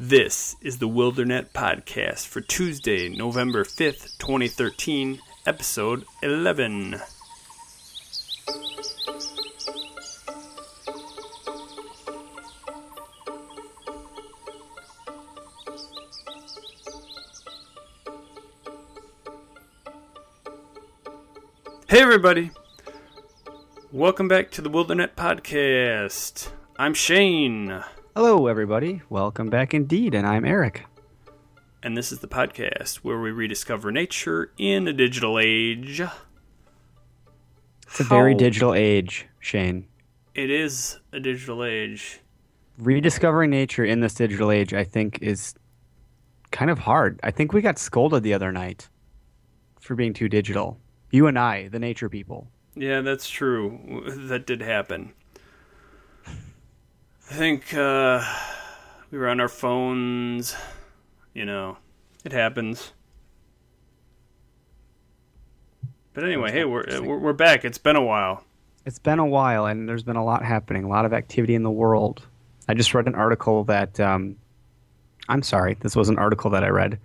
This 0.00 0.54
is 0.60 0.78
the 0.78 0.88
Wildernet 0.88 1.48
Podcast 1.48 2.28
for 2.28 2.40
Tuesday, 2.40 3.08
November 3.08 3.64
5th, 3.64 4.16
2013, 4.18 5.18
episode 5.44 6.04
11. 6.22 7.00
Hey, 21.88 22.00
everybody. 22.00 22.52
Welcome 23.90 24.28
back 24.28 24.52
to 24.52 24.62
the 24.62 24.70
Wildernet 24.70 25.16
Podcast. 25.16 26.50
I'm 26.78 26.94
Shane, 26.94 27.82
Hello, 28.20 28.48
everybody. 28.48 29.00
Welcome 29.08 29.48
back 29.48 29.72
indeed, 29.72 30.12
and 30.12 30.26
I'm 30.26 30.44
Eric. 30.44 30.86
and 31.84 31.96
this 31.96 32.10
is 32.10 32.18
the 32.18 32.26
podcast 32.26 32.96
where 32.96 33.20
we 33.20 33.30
rediscover 33.30 33.92
nature 33.92 34.50
in 34.58 34.88
a 34.88 34.92
digital 34.92 35.38
age. 35.38 36.02
It's 37.86 38.00
a 38.00 38.02
very 38.02 38.34
digital 38.34 38.74
age, 38.74 39.28
Shane. 39.38 39.86
It 40.34 40.50
is 40.50 40.98
a 41.12 41.20
digital 41.20 41.62
age. 41.62 42.18
Rediscovering 42.78 43.50
nature 43.50 43.84
in 43.84 44.00
this 44.00 44.14
digital 44.14 44.50
age, 44.50 44.74
I 44.74 44.82
think, 44.82 45.20
is 45.22 45.54
kind 46.50 46.72
of 46.72 46.80
hard. 46.80 47.20
I 47.22 47.30
think 47.30 47.52
we 47.52 47.60
got 47.60 47.78
scolded 47.78 48.24
the 48.24 48.34
other 48.34 48.50
night 48.50 48.88
for 49.78 49.94
being 49.94 50.12
too 50.12 50.28
digital. 50.28 50.80
You 51.12 51.28
and 51.28 51.38
I, 51.38 51.68
the 51.68 51.78
nature 51.78 52.08
people. 52.08 52.48
Yeah, 52.74 53.00
that's 53.00 53.30
true. 53.30 54.02
That 54.26 54.44
did 54.44 54.60
happen. 54.60 55.12
I 57.30 57.34
think 57.34 57.74
uh, 57.74 58.24
we 59.10 59.18
were 59.18 59.28
on 59.28 59.38
our 59.38 59.48
phones. 59.48 60.56
You 61.34 61.44
know, 61.44 61.76
it 62.24 62.32
happens. 62.32 62.92
But 66.14 66.24
anyway, 66.24 66.52
hey, 66.52 66.64
we're, 66.64 66.84
we're 67.02 67.18
we're 67.18 67.32
back. 67.34 67.66
It's 67.66 67.76
been 67.76 67.96
a 67.96 68.02
while. 68.02 68.44
It's 68.86 68.98
been 68.98 69.18
a 69.18 69.26
while, 69.26 69.66
and 69.66 69.86
there's 69.86 70.02
been 70.02 70.16
a 70.16 70.24
lot 70.24 70.42
happening, 70.42 70.84
a 70.84 70.88
lot 70.88 71.04
of 71.04 71.12
activity 71.12 71.54
in 71.54 71.62
the 71.62 71.70
world. 71.70 72.26
I 72.66 72.72
just 72.72 72.94
read 72.94 73.06
an 73.06 73.14
article 73.14 73.62
that. 73.64 74.00
Um, 74.00 74.36
I'm 75.28 75.42
sorry, 75.42 75.76
this 75.80 75.94
was 75.94 76.08
an 76.08 76.18
article 76.18 76.50
that 76.52 76.64
I 76.64 76.68
read. 76.68 76.98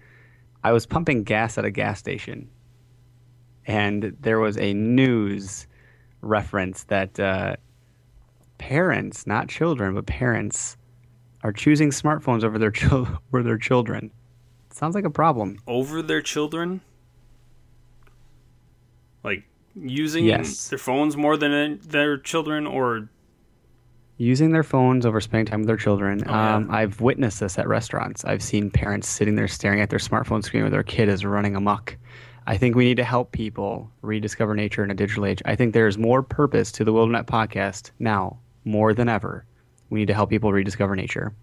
I 0.63 0.71
was 0.71 0.85
pumping 0.85 1.23
gas 1.23 1.57
at 1.57 1.65
a 1.65 1.71
gas 1.71 1.99
station, 1.99 2.49
and 3.65 4.15
there 4.21 4.39
was 4.39 4.57
a 4.57 4.73
news 4.73 5.67
reference 6.21 6.85
that 6.85 7.19
uh, 7.19 7.57
parents, 8.57 9.25
not 9.27 9.47
children, 9.49 9.93
but 9.95 10.05
parents, 10.05 10.77
are 11.43 11.51
choosing 11.51 11.89
smartphones 11.91 12.43
over 12.43 12.57
their 12.57 12.71
chil- 12.79 13.07
over 13.33 13.43
their 13.43 13.57
children. 13.57 14.11
Sounds 14.71 14.95
like 14.95 15.05
a 15.05 15.09
problem. 15.09 15.57
Over 15.67 16.01
their 16.01 16.21
children, 16.21 16.81
like 19.23 19.43
using 19.75 20.25
Yes. 20.25 20.69
their 20.69 20.79
phones 20.79 21.15
more 21.17 21.37
than 21.37 21.79
their 21.83 22.17
children, 22.17 22.65
or 22.67 23.09
using 24.17 24.51
their 24.51 24.63
phones 24.63 25.05
over 25.05 25.19
spending 25.19 25.45
time 25.45 25.59
with 25.61 25.67
their 25.67 25.77
children. 25.77 26.23
Oh, 26.27 26.31
yeah. 26.31 26.55
um, 26.55 26.71
I've 26.71 27.01
witnessed 27.01 27.39
this 27.39 27.57
at 27.59 27.67
restaurants. 27.67 28.23
I've 28.25 28.43
seen 28.43 28.69
parents 28.71 29.07
sitting 29.07 29.35
there 29.35 29.47
staring 29.47 29.81
at 29.81 29.89
their 29.89 29.99
smartphone 29.99 30.43
screen 30.43 30.63
where 30.63 30.69
their 30.69 30.83
kid 30.83 31.09
is 31.09 31.25
running 31.25 31.55
amok. 31.55 31.97
I 32.45 32.57
think 32.57 32.75
we 32.75 32.83
need 32.85 32.97
to 32.97 33.03
help 33.05 33.31
people 33.31 33.89
rediscover 34.01 34.53
nature 34.53 34.83
in 34.83 34.91
a 34.91 34.95
digital 34.95 35.25
age. 35.25 35.41
I 35.45 35.55
think 35.55 35.73
there 35.73 35.87
is 35.87 35.97
more 35.97 36.21
purpose 36.21 36.71
to 36.73 36.83
the 36.83 36.91
Wildernet 36.91 37.25
podcast 37.25 37.91
now, 37.99 38.37
more 38.65 38.93
than 38.93 39.09
ever. 39.09 39.45
We 39.89 39.99
need 39.99 40.07
to 40.07 40.13
help 40.13 40.29
people 40.29 40.51
rediscover 40.51 40.95
nature. 40.95 41.33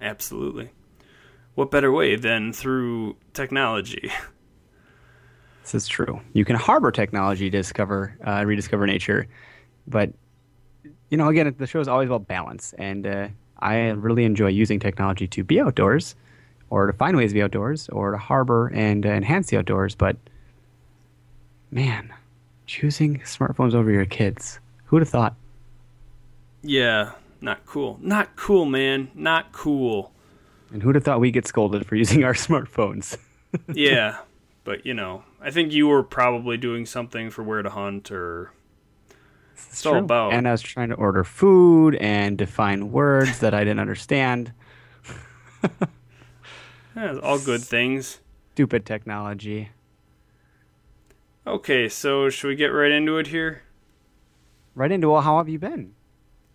absolutely. 0.00 0.70
What 1.54 1.70
better 1.70 1.90
way 1.90 2.16
than 2.16 2.52
through 2.52 3.16
technology? 3.32 4.10
This 5.62 5.74
is 5.74 5.88
true. 5.88 6.20
You 6.32 6.44
can 6.44 6.54
harbor 6.54 6.92
technology 6.92 7.50
to 7.50 7.58
discover, 7.58 8.16
uh, 8.24 8.44
rediscover 8.46 8.86
nature, 8.86 9.26
but 9.88 10.12
you 11.10 11.16
know, 11.16 11.28
again, 11.28 11.52
the 11.58 11.66
show 11.66 11.80
is 11.80 11.88
always 11.88 12.08
about 12.08 12.28
balance, 12.28 12.72
and 12.78 13.06
uh, 13.06 13.28
I 13.58 13.88
really 13.88 14.24
enjoy 14.24 14.48
using 14.48 14.78
technology 14.78 15.26
to 15.26 15.42
be 15.42 15.60
outdoors, 15.60 16.14
or 16.70 16.86
to 16.86 16.92
find 16.92 17.16
ways 17.16 17.30
to 17.30 17.34
be 17.34 17.42
outdoors, 17.42 17.88
or 17.88 18.12
to 18.12 18.18
harbor 18.18 18.68
and 18.74 19.06
uh, 19.06 19.10
enhance 19.10 19.48
the 19.50 19.56
outdoors. 19.58 19.94
But 19.94 20.16
man, 21.70 22.12
choosing 22.66 23.18
smartphones 23.20 23.74
over 23.74 23.90
your 23.90 24.04
kids, 24.04 24.60
who'd 24.84 25.02
have 25.02 25.08
thought? 25.08 25.34
Yeah, 26.66 27.12
not 27.40 27.64
cool. 27.64 27.98
Not 28.02 28.34
cool, 28.36 28.64
man. 28.64 29.10
Not 29.14 29.52
cool. 29.52 30.12
And 30.72 30.82
who'd 30.82 30.96
have 30.96 31.04
thought 31.04 31.20
we 31.20 31.30
get 31.30 31.46
scolded 31.46 31.86
for 31.86 31.94
using 32.02 32.24
our 32.24 32.34
smartphones? 32.34 33.16
yeah, 33.72 34.18
but 34.64 34.84
you 34.84 34.94
know, 34.94 35.22
I 35.40 35.50
think 35.50 35.72
you 35.72 35.86
were 35.88 36.02
probably 36.02 36.56
doing 36.56 36.86
something 36.86 37.30
for 37.30 37.42
where 37.44 37.62
to 37.62 37.70
hunt 37.70 38.10
or 38.10 38.50
It's 39.56 39.86
all 39.86 39.96
about- 39.98 40.32
And 40.32 40.48
I 40.48 40.52
was 40.52 40.62
trying 40.62 40.88
to 40.88 40.96
order 40.96 41.22
food 41.24 41.94
and 41.96 42.36
define 42.36 42.90
words 42.90 43.38
that 43.38 43.54
I 43.54 43.60
didn't 43.60 43.80
understand. 43.80 44.52
yeah, 46.96 47.18
all 47.22 47.38
good 47.38 47.62
things. 47.62 48.20
Stupid 48.54 48.84
technology. 48.86 49.70
Okay, 51.46 51.88
so 51.88 52.28
should 52.28 52.48
we 52.48 52.56
get 52.56 52.66
right 52.68 52.90
into 52.90 53.18
it 53.18 53.28
here? 53.28 53.62
Right 54.74 54.90
into 54.90 55.10
well, 55.10 55.20
how 55.22 55.36
have 55.38 55.48
you 55.48 55.58
been? 55.58 55.94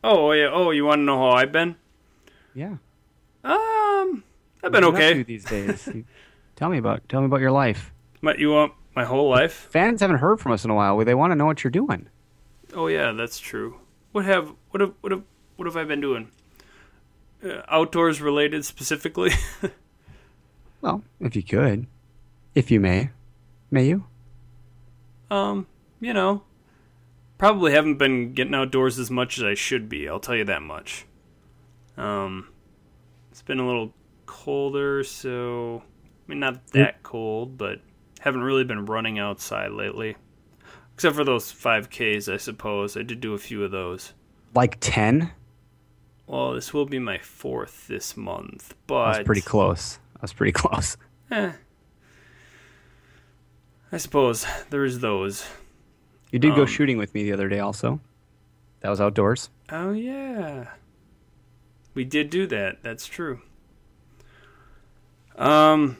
Oh 0.03 0.31
yeah. 0.31 0.49
Oh, 0.51 0.71
you 0.71 0.85
want 0.85 0.99
to 0.99 1.03
know 1.03 1.17
how 1.17 1.31
I've 1.31 1.51
been? 1.51 1.75
Yeah. 2.53 2.77
Um, 3.43 4.23
I've 4.63 4.71
been 4.71 4.71
What 4.71 4.71
been 4.71 4.83
up 4.83 4.95
to 4.95 4.97
okay. 4.97 5.23
these 5.23 5.45
days. 5.45 5.87
Tell 6.55 6.69
me 6.69 6.77
about 6.77 7.07
tell 7.09 7.21
me 7.21 7.25
about 7.25 7.39
your 7.41 7.51
life. 7.51 7.91
My, 8.21 8.35
you 8.35 8.51
want 8.51 8.73
my 8.95 9.03
whole 9.03 9.29
life? 9.29 9.67
Fans 9.71 10.01
haven't 10.01 10.17
heard 10.17 10.39
from 10.39 10.51
us 10.51 10.63
in 10.63 10.69
a 10.69 10.75
while. 10.75 10.95
They 10.99 11.15
want 11.15 11.31
to 11.31 11.35
know 11.35 11.47
what 11.47 11.63
you're 11.63 11.71
doing. 11.71 12.07
Oh 12.75 12.85
yeah, 12.85 13.13
that's 13.13 13.39
true. 13.39 13.79
What 14.11 14.25
have 14.25 14.53
what 14.69 14.81
have 14.81 14.93
what 15.01 15.11
have 15.11 15.23
what 15.55 15.65
have 15.65 15.75
I 15.75 15.85
been 15.85 16.01
doing? 16.01 16.29
Uh, 17.43 17.61
outdoors 17.67 18.21
related 18.21 18.63
specifically? 18.65 19.31
Well, 20.81 21.03
if 21.19 21.35
you 21.35 21.43
could, 21.43 21.85
if 22.55 22.71
you 22.71 22.79
may, 22.79 23.11
may 23.69 23.85
you? 23.85 24.05
Um, 25.29 25.67
you 25.99 26.11
know, 26.11 26.41
probably 27.41 27.71
haven't 27.71 27.95
been 27.95 28.33
getting 28.33 28.53
outdoors 28.53 28.99
as 28.99 29.09
much 29.09 29.39
as 29.39 29.43
I 29.43 29.55
should 29.55 29.89
be. 29.89 30.07
I'll 30.07 30.19
tell 30.19 30.35
you 30.35 30.43
that 30.45 30.61
much. 30.61 31.07
Um, 31.97 32.49
it's 33.31 33.41
been 33.41 33.57
a 33.57 33.65
little 33.65 33.95
colder, 34.27 35.03
so 35.03 35.81
I 35.83 36.29
mean 36.29 36.39
not 36.39 36.67
that 36.73 37.01
cold, 37.01 37.57
but 37.57 37.79
haven't 38.19 38.43
really 38.43 38.63
been 38.63 38.85
running 38.85 39.17
outside 39.17 39.71
lately. 39.71 40.17
Except 40.93 41.15
for 41.15 41.23
those 41.23 41.51
5Ks, 41.51 42.31
I 42.31 42.37
suppose. 42.37 42.95
I 42.95 43.01
did 43.01 43.21
do 43.21 43.33
a 43.33 43.39
few 43.39 43.63
of 43.63 43.71
those. 43.71 44.13
Like 44.53 44.77
ten? 44.79 45.31
Well, 46.27 46.53
this 46.53 46.75
will 46.75 46.85
be 46.85 46.99
my 46.99 47.17
fourth 47.17 47.87
this 47.87 48.15
month, 48.15 48.75
but 48.85 49.13
That's 49.13 49.25
pretty 49.25 49.41
close. 49.41 49.97
That's 50.21 50.31
pretty 50.33 50.51
close. 50.61 50.95
eh, 51.31 51.53
I 53.91 53.97
suppose 53.97 54.45
there's 54.69 54.99
those. 54.99 55.47
You 56.31 56.39
did 56.39 56.55
go 56.55 56.61
Um, 56.61 56.67
shooting 56.67 56.97
with 56.97 57.13
me 57.13 57.23
the 57.23 57.33
other 57.33 57.49
day, 57.49 57.59
also. 57.59 57.99
That 58.81 58.89
was 58.89 58.99
outdoors. 59.01 59.49
Oh 59.69 59.91
yeah, 59.91 60.69
we 61.93 62.03
did 62.03 62.29
do 62.29 62.47
that. 62.47 62.81
That's 62.83 63.05
true. 63.05 63.41
Um, 65.35 65.97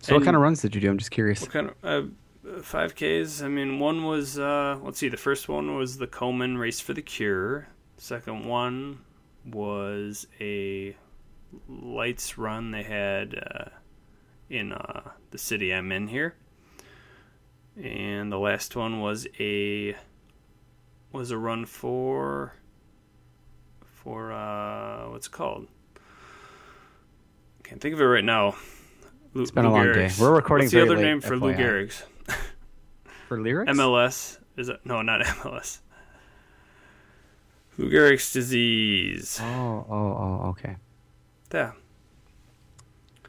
So, 0.00 0.14
what 0.14 0.24
kind 0.24 0.36
of 0.36 0.42
runs 0.42 0.62
did 0.62 0.74
you 0.74 0.80
do? 0.80 0.90
I'm 0.90 0.98
just 0.98 1.10
curious. 1.10 1.40
what 1.42 1.50
kind 1.50 1.70
of 1.82 2.10
uh, 2.48 2.62
five 2.62 2.94
Ks? 2.94 3.42
I 3.42 3.48
mean, 3.48 3.78
one 3.78 4.04
was 4.04 4.38
uh, 4.38 4.78
let's 4.82 4.98
see. 4.98 5.08
The 5.08 5.16
first 5.16 5.48
one 5.48 5.76
was 5.76 5.98
the 5.98 6.06
Komen 6.06 6.58
Race 6.58 6.80
for 6.80 6.92
the 6.94 7.02
Cure. 7.02 7.68
Second 7.96 8.44
one 8.46 9.00
was 9.44 10.26
a 10.40 10.94
lights 11.68 12.36
run 12.38 12.70
they 12.70 12.82
had 12.82 13.34
uh, 13.34 13.70
in 14.50 14.72
uh, 14.72 15.00
the 15.30 15.38
city 15.38 15.72
I'm 15.72 15.90
in 15.92 16.08
here, 16.08 16.34
and 17.82 18.32
the 18.32 18.38
last 18.38 18.76
one 18.76 19.00
was 19.00 19.26
a 19.38 19.94
was 21.12 21.30
a 21.30 21.38
run 21.38 21.64
for 21.64 22.54
for 23.82 24.32
uh, 24.32 25.10
what's 25.10 25.26
it 25.26 25.32
called? 25.32 25.66
Can't 27.62 27.80
think 27.80 27.94
of 27.94 28.00
it 28.00 28.04
right 28.04 28.24
now. 28.24 28.56
Lou, 29.34 29.42
It's 29.42 29.50
been 29.50 29.66
a 29.66 29.68
Lou 29.68 29.76
long 29.76 29.92
day. 29.92 30.10
We're 30.18 30.34
recording 30.34 30.64
What's 30.64 30.72
the 30.72 30.82
other 30.82 30.96
late, 30.96 31.04
name 31.04 31.20
for 31.20 31.36
Lou 31.36 31.52
FYI. 31.52 31.58
Gehrig's? 31.58 32.02
For 33.28 33.40
lyrics? 33.40 33.70
MLS 33.72 34.38
is 34.56 34.68
it? 34.70 34.80
No, 34.84 35.02
not 35.02 35.20
MLS. 35.20 35.80
Lou 37.76 37.90
Gehrig's 37.90 38.32
disease. 38.32 39.38
Oh, 39.42 39.86
oh, 39.88 39.94
oh, 39.94 40.48
okay. 40.48 40.76
Yeah. 41.52 41.72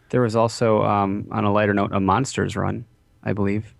There 0.10 0.22
was 0.22 0.36
also, 0.36 0.82
um, 0.84 1.28
on 1.32 1.44
a 1.44 1.52
lighter 1.52 1.74
note, 1.74 1.92
a 1.94 2.00
Monsters 2.00 2.56
run, 2.56 2.86
I 3.24 3.34
believe, 3.34 3.76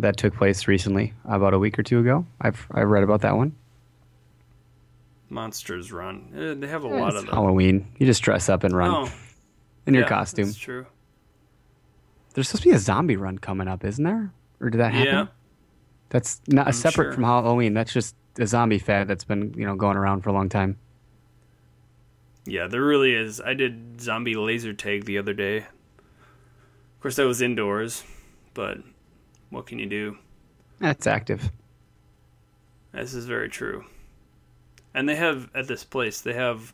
that 0.00 0.16
took 0.16 0.34
place 0.36 0.66
recently, 0.68 1.12
about 1.24 1.54
a 1.54 1.58
week 1.58 1.78
or 1.78 1.82
two 1.82 1.98
ago. 2.00 2.26
I've 2.40 2.66
I 2.70 2.82
read 2.82 3.02
about 3.04 3.20
that 3.22 3.36
one. 3.36 3.54
Monsters 5.30 5.92
Run. 5.92 6.32
Eh, 6.34 6.54
They 6.58 6.66
have 6.68 6.84
a 6.84 6.88
lot 6.88 7.08
it's 7.08 7.18
of 7.18 7.26
them. 7.26 7.34
Halloween. 7.34 7.86
You 7.98 8.06
just 8.06 8.22
dress 8.22 8.48
up 8.48 8.64
and 8.64 8.74
run 8.74 8.90
Oh, 8.90 9.12
in 9.86 9.94
your 9.94 10.04
yeah, 10.04 10.08
costume. 10.08 10.46
That's 10.46 10.56
true. 10.58 10.86
There's 12.34 12.48
supposed 12.48 12.62
to 12.62 12.68
be 12.70 12.74
a 12.74 12.78
zombie 12.78 13.16
run 13.16 13.38
coming 13.38 13.68
up, 13.68 13.84
isn't 13.84 14.02
there? 14.04 14.32
Or 14.60 14.70
did 14.70 14.78
that 14.78 14.92
happen? 14.92 15.06
Yeah. 15.06 15.26
That's 16.10 16.40
not 16.48 16.74
separate 16.74 17.06
sure. 17.06 17.12
from 17.12 17.24
Halloween. 17.24 17.74
That's 17.74 17.92
just 17.92 18.14
a 18.38 18.46
zombie 18.46 18.78
fad 18.78 19.08
that's 19.08 19.24
been 19.24 19.52
you 19.56 19.66
know 19.66 19.74
going 19.76 19.96
around 19.96 20.22
for 20.22 20.30
a 20.30 20.32
long 20.32 20.48
time. 20.48 20.78
Yeah, 22.46 22.66
there 22.66 22.82
really 22.82 23.12
is. 23.14 23.40
I 23.42 23.52
did 23.52 24.00
zombie 24.00 24.34
laser 24.34 24.72
tag 24.72 25.04
the 25.04 25.18
other 25.18 25.34
day. 25.34 25.58
Of 25.58 27.02
course, 27.02 27.16
that 27.16 27.26
was 27.26 27.42
indoors, 27.42 28.04
but 28.54 28.78
what 29.50 29.66
can 29.66 29.78
you 29.78 29.86
do? 29.86 30.18
That's 30.78 31.06
active. 31.06 31.50
This 32.92 33.14
is 33.14 33.26
very 33.26 33.48
true. 33.48 33.84
And 34.94 35.08
they 35.08 35.16
have 35.16 35.50
at 35.54 35.68
this 35.68 35.84
place, 35.84 36.20
they 36.20 36.32
have 36.32 36.72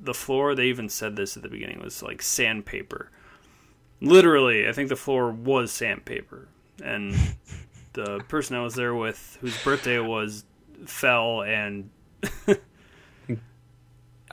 the 0.00 0.14
floor. 0.14 0.54
They 0.54 0.66
even 0.66 0.88
said 0.88 1.16
this 1.16 1.36
at 1.36 1.42
the 1.42 1.48
beginning 1.48 1.80
was 1.80 2.02
like 2.02 2.22
sandpaper. 2.22 3.10
Literally, 4.00 4.68
I 4.68 4.72
think 4.72 4.88
the 4.88 4.96
floor 4.96 5.30
was 5.30 5.72
sandpaper, 5.72 6.48
and 6.82 7.14
the 7.94 8.20
person 8.28 8.56
I 8.56 8.62
was 8.62 8.74
there 8.74 8.94
with, 8.94 9.38
whose 9.40 9.56
birthday 9.64 9.96
it 9.96 10.04
was, 10.04 10.44
fell 10.84 11.42
and. 11.42 11.90
you 12.46 13.38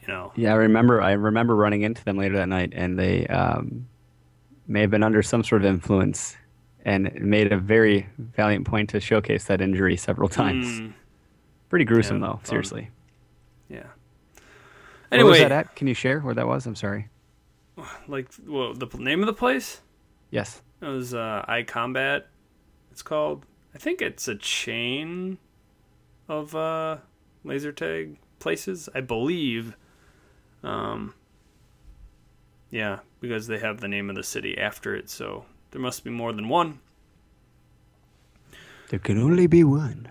know, 0.07 0.33
Yeah, 0.35 0.51
I 0.51 0.55
remember. 0.55 1.01
I 1.01 1.13
remember 1.13 1.55
running 1.55 1.83
into 1.83 2.03
them 2.03 2.17
later 2.17 2.35
that 2.37 2.49
night, 2.49 2.73
and 2.75 2.99
they 2.99 3.25
um, 3.27 3.87
may 4.67 4.81
have 4.81 4.91
been 4.91 5.03
under 5.03 5.21
some 5.21 5.43
sort 5.43 5.63
of 5.63 5.67
influence, 5.67 6.35
and 6.83 7.13
made 7.21 7.51
a 7.51 7.57
very 7.57 8.07
valiant 8.17 8.65
point 8.67 8.89
to 8.89 8.99
showcase 8.99 9.45
that 9.45 9.61
injury 9.61 9.95
several 9.97 10.29
times. 10.29 10.67
mm, 10.67 10.93
Pretty 11.69 11.85
gruesome, 11.85 12.21
Yeah, 12.21 12.27
though. 12.27 12.33
fun. 12.35 12.45
Seriously. 12.45 12.89
yeah. 13.69 13.83
Anyway, 15.11 15.23
Where 15.25 15.31
was 15.31 15.39
that 15.39 15.51
at? 15.51 15.75
Can 15.75 15.87
you 15.87 15.93
share 15.93 16.19
where 16.19 16.33
that 16.35 16.47
was? 16.47 16.65
I'm 16.65 16.75
sorry. 16.75 17.09
like, 18.07 18.29
well, 18.45 18.73
the 18.73 18.87
name 18.97 19.21
of 19.21 19.27
the 19.27 19.33
place? 19.33 19.81
Yes. 20.31 20.61
It 20.81 20.85
was 20.87 21.13
uh, 21.13 21.63
Combat. 21.67 22.27
It's 22.91 23.01
called. 23.01 23.45
I 23.73 23.77
think 23.77 24.01
it's 24.01 24.27
a 24.27 24.35
chain 24.35 25.37
of 26.27 26.55
uh, 26.55 26.97
laser 27.43 27.71
tag 27.71 28.17
places. 28.39 28.89
I 28.93 29.01
believe. 29.01 29.75
Um. 30.63 31.13
Yeah, 32.71 32.99
because 33.19 33.45
they 33.47 33.59
have 33.59 33.81
the 33.81 33.87
name 33.87 34.09
of 34.09 34.15
the 34.15 34.23
city 34.23 34.57
after 34.57 34.95
it, 34.95 35.09
so 35.09 35.45
there 35.73 35.81
must 35.81 36.03
be 36.03 36.11
more 36.11 36.31
than 36.31 36.49
one. 36.49 36.79
There 38.89 38.99
can 38.99 39.19
only 39.19 39.47
be 39.47 39.63
one. 39.63 40.07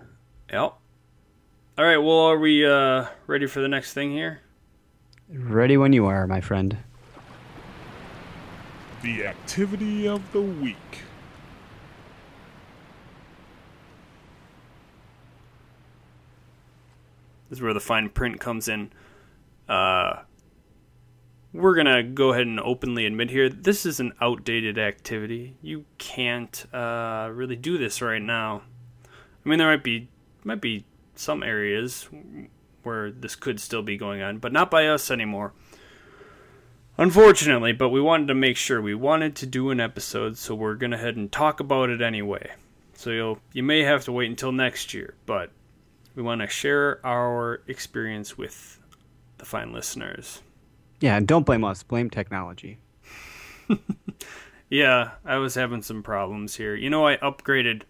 Yep. 0.53 0.61
All 0.61 1.85
right. 1.85 1.99
Well, 1.99 2.19
are 2.19 2.38
we 2.38 2.67
uh, 2.67 3.06
ready 3.29 3.47
for 3.47 3.61
the 3.61 3.69
next 3.69 3.94
thing 3.94 4.11
here? 4.11 4.41
Ready 5.32 5.76
when 5.76 5.93
you 5.93 6.05
are, 6.06 6.26
my 6.26 6.41
friend. 6.41 6.76
The 9.03 9.25
activity 9.25 10.09
of 10.09 10.32
the 10.32 10.43
week. 10.43 10.76
This 17.49 17.58
is 17.58 17.62
where 17.62 17.73
the 17.73 17.81
fine 17.81 18.08
print 18.08 18.41
comes 18.41 18.67
in. 18.67 18.91
Uh, 19.69 20.23
we're 21.53 21.75
gonna 21.75 22.03
go 22.03 22.33
ahead 22.33 22.47
and 22.47 22.59
openly 22.61 23.05
admit 23.07 23.31
here 23.31 23.49
this 23.49 23.85
is 23.85 24.01
an 24.01 24.13
outdated 24.21 24.79
activity. 24.79 25.57
You 25.61 25.85
can't 25.99 26.65
uh, 26.73 27.31
really 27.33 27.57
do 27.57 27.79
this 27.79 28.01
right 28.01 28.23
now. 28.23 28.63
I 29.45 29.49
mean, 29.49 29.59
there 29.59 29.71
might 29.71 29.85
be 29.85 30.09
might 30.45 30.61
be 30.61 30.85
some 31.15 31.43
areas 31.43 32.09
where 32.83 33.11
this 33.11 33.37
could 33.37 33.61
still 33.61 33.83
be 33.83 33.97
going 33.97 34.23
on, 34.23 34.39
but 34.39 34.53
not 34.53 34.71
by 34.71 34.87
us 34.87 35.11
anymore. 35.11 35.53
Unfortunately, 36.99 37.73
but 37.73 37.91
we 37.91 38.01
wanted 38.01 38.29
to 38.29 38.35
make 38.35 38.57
sure 38.57 38.81
we 38.81 38.95
wanted 38.95 39.35
to 39.37 39.47
do 39.47 39.71
an 39.71 39.81
episode, 39.81 40.37
so 40.39 40.55
we're 40.55 40.75
gonna 40.75 40.99
head 40.99 41.17
and 41.17 41.31
talk 41.31 41.61
about 41.61 41.91
it 41.91 42.01
anyway. 42.01 42.53
So 42.95 43.11
you'll 43.11 43.39
you 43.53 43.63
may 43.63 43.83
have 43.83 44.05
to 44.05 44.13
wait 44.13 44.31
until 44.31 44.53
next 44.53 44.95
year, 44.95 45.15
but 45.27 45.51
we 46.15 46.23
want 46.23 46.41
to 46.41 46.47
share 46.47 47.05
our 47.05 47.63
experience 47.67 48.39
with 48.39 48.79
the 49.39 49.45
fine 49.45 49.73
listeners. 49.73 50.41
Yeah, 51.03 51.17
and 51.17 51.27
don't 51.27 51.45
blame 51.45 51.65
us. 51.65 51.83
Blame 51.83 52.09
technology. 52.09 52.79
Yeah, 54.73 55.11
I 55.23 55.37
was 55.37 55.55
having 55.55 55.83
some 55.83 56.03
problems 56.03 56.57
here. 56.57 56.75
You 56.75 56.89
know, 56.89 57.07
I 57.07 57.19
upgraded. 57.19 57.83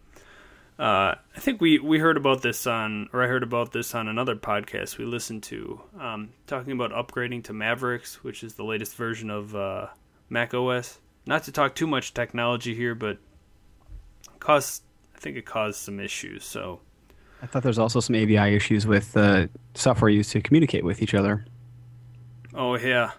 Uh, 0.81 1.14
I 1.14 1.38
think 1.38 1.61
we, 1.61 1.79
we 1.79 2.00
heard 2.00 2.17
about 2.17 2.43
this 2.43 2.67
on, 2.67 3.09
or 3.12 3.23
I 3.23 3.29
heard 3.29 3.44
about 3.44 3.70
this 3.70 3.94
on 3.94 4.09
another 4.09 4.35
podcast 4.35 4.99
we 4.99 5.05
listened 5.05 5.44
to, 5.44 5.81
um, 6.00 6.31
talking 6.49 6.73
about 6.73 6.91
upgrading 6.91 7.44
to 7.44 7.53
Mavericks, 7.53 8.25
which 8.25 8.43
is 8.43 8.55
the 8.55 8.64
latest 8.64 8.97
version 8.97 9.31
of 9.31 9.55
uh, 9.55 9.87
Mac 10.29 10.55
OS. 10.55 10.99
Not 11.25 11.44
to 11.44 11.53
talk 11.53 11.76
too 11.76 11.87
much 11.87 12.14
technology 12.14 12.75
here, 12.75 12.97
but 12.97 13.19
caused, 14.41 14.82
I 15.14 15.20
think 15.20 15.37
it 15.37 15.47
caused 15.47 15.79
some 15.79 16.00
issues. 16.00 16.43
So 16.44 16.81
I 17.41 17.47
thought 17.47 17.62
there's 17.62 17.79
also 17.79 18.00
some 18.00 18.17
AVI 18.17 18.56
issues 18.56 18.88
with 18.88 19.12
the 19.12 19.49
software 19.75 20.11
used 20.11 20.32
to 20.32 20.41
communicate 20.41 20.85
with 20.85 21.00
each 21.00 21.14
other. 21.14 21.47
Oh 22.54 22.76
yeah, 22.76 23.12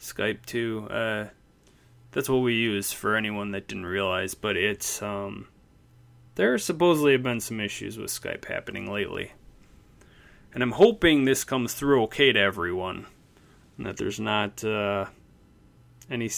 Skype 0.00 0.44
too. 0.46 0.86
Uh, 0.90 1.26
that's 2.12 2.28
what 2.28 2.38
we 2.38 2.54
use 2.54 2.92
for 2.92 3.16
anyone 3.16 3.50
that 3.52 3.66
didn't 3.68 3.86
realize. 3.86 4.34
But 4.34 4.56
it's 4.56 5.00
um, 5.02 5.48
there 6.34 6.56
supposedly 6.58 7.12
have 7.12 7.22
been 7.22 7.40
some 7.40 7.60
issues 7.60 7.98
with 7.98 8.10
Skype 8.10 8.44
happening 8.46 8.90
lately, 8.92 9.32
and 10.52 10.62
I'm 10.62 10.72
hoping 10.72 11.24
this 11.24 11.44
comes 11.44 11.74
through 11.74 12.02
okay 12.04 12.32
to 12.32 12.40
everyone, 12.40 13.06
and 13.78 13.86
that 13.86 13.96
there's 13.96 14.20
not 14.20 14.62
uh, 14.62 15.06
any, 16.10 16.30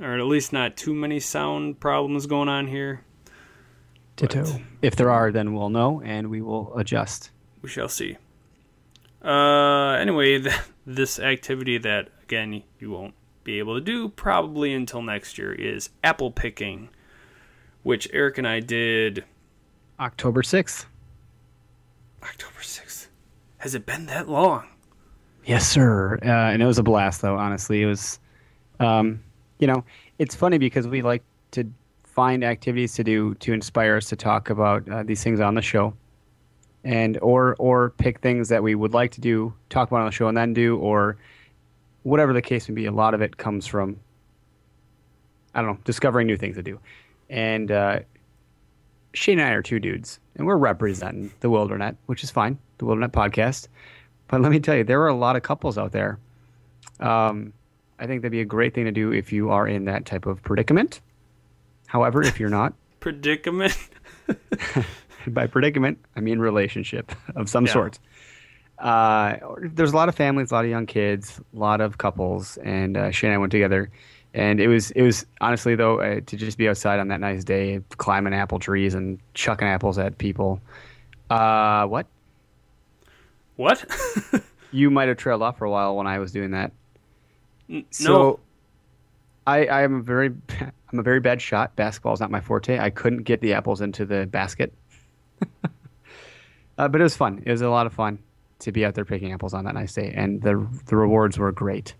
or 0.00 0.18
at 0.18 0.24
least 0.26 0.52
not 0.52 0.76
too 0.76 0.94
many 0.94 1.20
sound 1.20 1.80
problems 1.80 2.26
going 2.26 2.48
on 2.48 2.66
here. 2.66 3.02
Ditto. 4.16 4.44
But- 4.44 4.60
If 4.82 4.96
there 4.96 5.10
are, 5.10 5.30
then 5.30 5.54
we'll 5.54 5.68
know 5.70 6.00
and 6.04 6.28
we 6.30 6.40
will 6.42 6.76
adjust. 6.76 7.30
we 7.62 7.68
shall 7.68 7.88
see. 7.88 8.16
Uh, 9.22 9.92
anyway, 10.00 10.40
th- 10.40 10.54
this 10.86 11.18
activity 11.18 11.78
that 11.78 12.08
again 12.22 12.62
you 12.78 12.90
won't 12.90 13.14
be 13.44 13.58
able 13.58 13.74
to 13.74 13.80
do 13.80 14.08
probably 14.08 14.72
until 14.72 15.02
next 15.02 15.38
year 15.38 15.52
is 15.52 15.90
apple 16.04 16.30
picking, 16.30 16.88
which 17.82 18.08
Eric 18.12 18.38
and 18.38 18.46
I 18.46 18.60
did 18.60 19.24
October 19.98 20.42
6th. 20.42 20.86
October 22.22 22.62
sixth. 22.62 23.08
Has 23.58 23.74
it 23.74 23.86
been 23.86 24.06
that 24.06 24.28
long? 24.28 24.66
Yes, 25.44 25.66
sir. 25.66 26.18
Uh, 26.22 26.28
and 26.28 26.62
it 26.62 26.66
was 26.66 26.78
a 26.78 26.82
blast, 26.82 27.22
though. 27.22 27.36
Honestly, 27.36 27.82
it 27.82 27.86
was. 27.86 28.18
Um, 28.78 29.22
you 29.58 29.66
know, 29.66 29.84
it's 30.18 30.34
funny 30.34 30.58
because 30.58 30.88
we 30.88 31.02
like 31.02 31.22
to 31.52 31.64
find 32.02 32.44
activities 32.44 32.94
to 32.94 33.04
do 33.04 33.34
to 33.36 33.52
inspire 33.52 33.96
us 33.96 34.08
to 34.08 34.16
talk 34.16 34.50
about 34.50 34.88
uh, 34.88 35.02
these 35.02 35.22
things 35.22 35.40
on 35.40 35.54
the 35.54 35.62
show, 35.62 35.94
and 36.84 37.18
or 37.20 37.56
or 37.58 37.90
pick 37.90 38.20
things 38.20 38.48
that 38.48 38.62
we 38.62 38.74
would 38.74 38.92
like 38.92 39.12
to 39.12 39.20
do, 39.20 39.52
talk 39.68 39.88
about 39.88 40.00
on 40.00 40.06
the 40.06 40.12
show, 40.12 40.28
and 40.28 40.36
then 40.36 40.54
do, 40.54 40.78
or 40.78 41.16
whatever 42.02 42.32
the 42.32 42.42
case 42.42 42.68
may 42.68 42.74
be. 42.74 42.86
A 42.86 42.92
lot 42.92 43.14
of 43.14 43.20
it 43.20 43.36
comes 43.36 43.66
from 43.66 43.98
I 45.54 45.62
don't 45.62 45.72
know, 45.72 45.78
discovering 45.84 46.26
new 46.26 46.36
things 46.36 46.56
to 46.56 46.62
do, 46.62 46.78
and 47.28 47.70
uh, 47.70 48.00
Shane 49.12 49.38
and 49.38 49.48
I 49.48 49.52
are 49.52 49.62
two 49.62 49.80
dudes, 49.80 50.20
and 50.36 50.46
we're 50.46 50.56
representing 50.56 51.32
the 51.40 51.48
Wildernet, 51.48 51.96
which 52.06 52.22
is 52.22 52.30
fine, 52.30 52.58
the 52.78 52.86
Wildernet 52.86 53.10
podcast. 53.10 53.68
But 54.28 54.40
let 54.40 54.52
me 54.52 54.60
tell 54.60 54.76
you, 54.76 54.84
there 54.84 55.02
are 55.02 55.08
a 55.08 55.14
lot 55.14 55.36
of 55.36 55.42
couples 55.42 55.76
out 55.76 55.92
there. 55.92 56.18
Um, 57.00 57.52
I 57.98 58.06
think 58.06 58.22
that'd 58.22 58.30
be 58.30 58.40
a 58.40 58.44
great 58.44 58.74
thing 58.74 58.84
to 58.84 58.92
do 58.92 59.12
if 59.12 59.32
you 59.32 59.50
are 59.50 59.66
in 59.66 59.84
that 59.86 60.06
type 60.06 60.26
of 60.26 60.42
predicament. 60.42 61.00
However, 61.86 62.22
if 62.22 62.38
you're 62.38 62.48
not, 62.48 62.72
Predicament. 63.00 63.76
by 65.28 65.46
predicament, 65.46 65.98
I 66.16 66.20
mean 66.20 66.38
relationship 66.38 67.12
of 67.36 67.48
some 67.48 67.66
Yeah. 67.66 67.72
sort. 67.72 67.98
Uh, 68.78 69.36
there's 69.60 69.92
a 69.92 69.96
lot 69.96 70.08
of 70.08 70.14
families, 70.14 70.50
a 70.50 70.54
lot 70.54 70.64
of 70.64 70.70
young 70.70 70.86
kids, 70.86 71.38
a 71.54 71.58
lot 71.58 71.80
of 71.82 71.98
couples, 71.98 72.56
and 72.58 72.96
uh, 72.96 73.10
Shane 73.10 73.28
and 73.30 73.34
I 73.34 73.38
went 73.38 73.52
together. 73.52 73.90
And 74.32 74.60
it 74.60 74.68
was, 74.68 74.90
it 74.92 75.02
was 75.02 75.26
honestly 75.40 75.74
though, 75.74 76.00
uh, 76.00 76.20
to 76.24 76.36
just 76.36 76.56
be 76.56 76.68
outside 76.68 76.98
on 77.00 77.08
that 77.08 77.20
nice 77.20 77.44
day, 77.44 77.80
climbing 77.98 78.32
apple 78.32 78.58
trees 78.58 78.94
and 78.94 79.18
chucking 79.34 79.66
apples 79.68 79.98
at 79.98 80.16
people. 80.18 80.60
Uh, 81.28 81.86
what? 81.86 82.06
what? 83.56 83.84
You 84.72 84.88
might 84.88 85.08
have 85.08 85.16
trailed 85.16 85.42
off 85.42 85.58
for 85.58 85.64
a 85.64 85.70
while 85.70 85.96
when 85.96 86.06
I 86.06 86.20
was 86.20 86.30
doing 86.30 86.52
that. 86.52 86.70
N- 87.68 87.84
So, 87.90 88.12
no. 88.12 88.40
I 89.48 89.66
I 89.66 89.82
am 89.82 89.96
a 89.96 90.00
very 90.00 90.32
I'm 90.92 90.98
a 91.00 91.02
very 91.02 91.18
bad 91.18 91.42
shot. 91.42 91.74
Basketball 91.74 92.12
is 92.14 92.20
not 92.20 92.30
my 92.30 92.40
forte. 92.40 92.78
I 92.78 92.88
couldn't 92.90 93.24
get 93.24 93.40
the 93.40 93.52
apples 93.52 93.80
into 93.80 94.06
the 94.06 94.26
basket. 94.26 94.72
Uh, 96.80 96.88
but 96.88 97.00
it 97.00 97.04
was 97.04 97.16
fun. 97.16 97.42
It 97.44 97.50
was 97.50 97.60
a 97.60 97.68
lot 97.68 97.86
of 97.86 97.92
fun 97.92 98.18
to 98.60 98.72
be 98.72 98.84
out 98.84 98.94
there 98.94 99.04
picking 99.04 99.32
apples 99.32 99.52
on 99.52 99.64
that 99.64 99.74
nice 99.74 99.92
day, 99.92 100.12
and 100.16 100.40
the 100.40 100.66
the 100.86 100.96
rewards 100.96 101.38
were 101.38 101.52
great. 101.52 101.94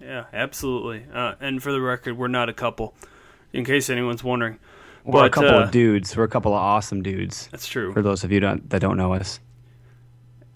Yeah, 0.00 0.24
absolutely. 0.32 1.04
Uh, 1.12 1.34
and 1.40 1.62
for 1.62 1.72
the 1.72 1.80
record, 1.80 2.16
we're 2.16 2.28
not 2.28 2.48
a 2.48 2.52
couple. 2.52 2.94
In 3.52 3.64
case 3.64 3.90
anyone's 3.90 4.24
wondering, 4.24 4.58
We're 5.04 5.26
a 5.26 5.30
couple 5.30 5.50
uh, 5.50 5.64
of 5.64 5.70
dudes. 5.70 6.16
We're 6.16 6.24
a 6.24 6.28
couple 6.28 6.52
of 6.52 6.60
awesome 6.60 7.02
dudes. 7.02 7.48
that's 7.52 7.66
true. 7.66 7.92
For 7.92 8.02
those 8.02 8.24
of 8.24 8.32
you 8.32 8.40
don't, 8.40 8.68
that 8.70 8.80
don't 8.80 8.96
know 8.96 9.12
us, 9.12 9.40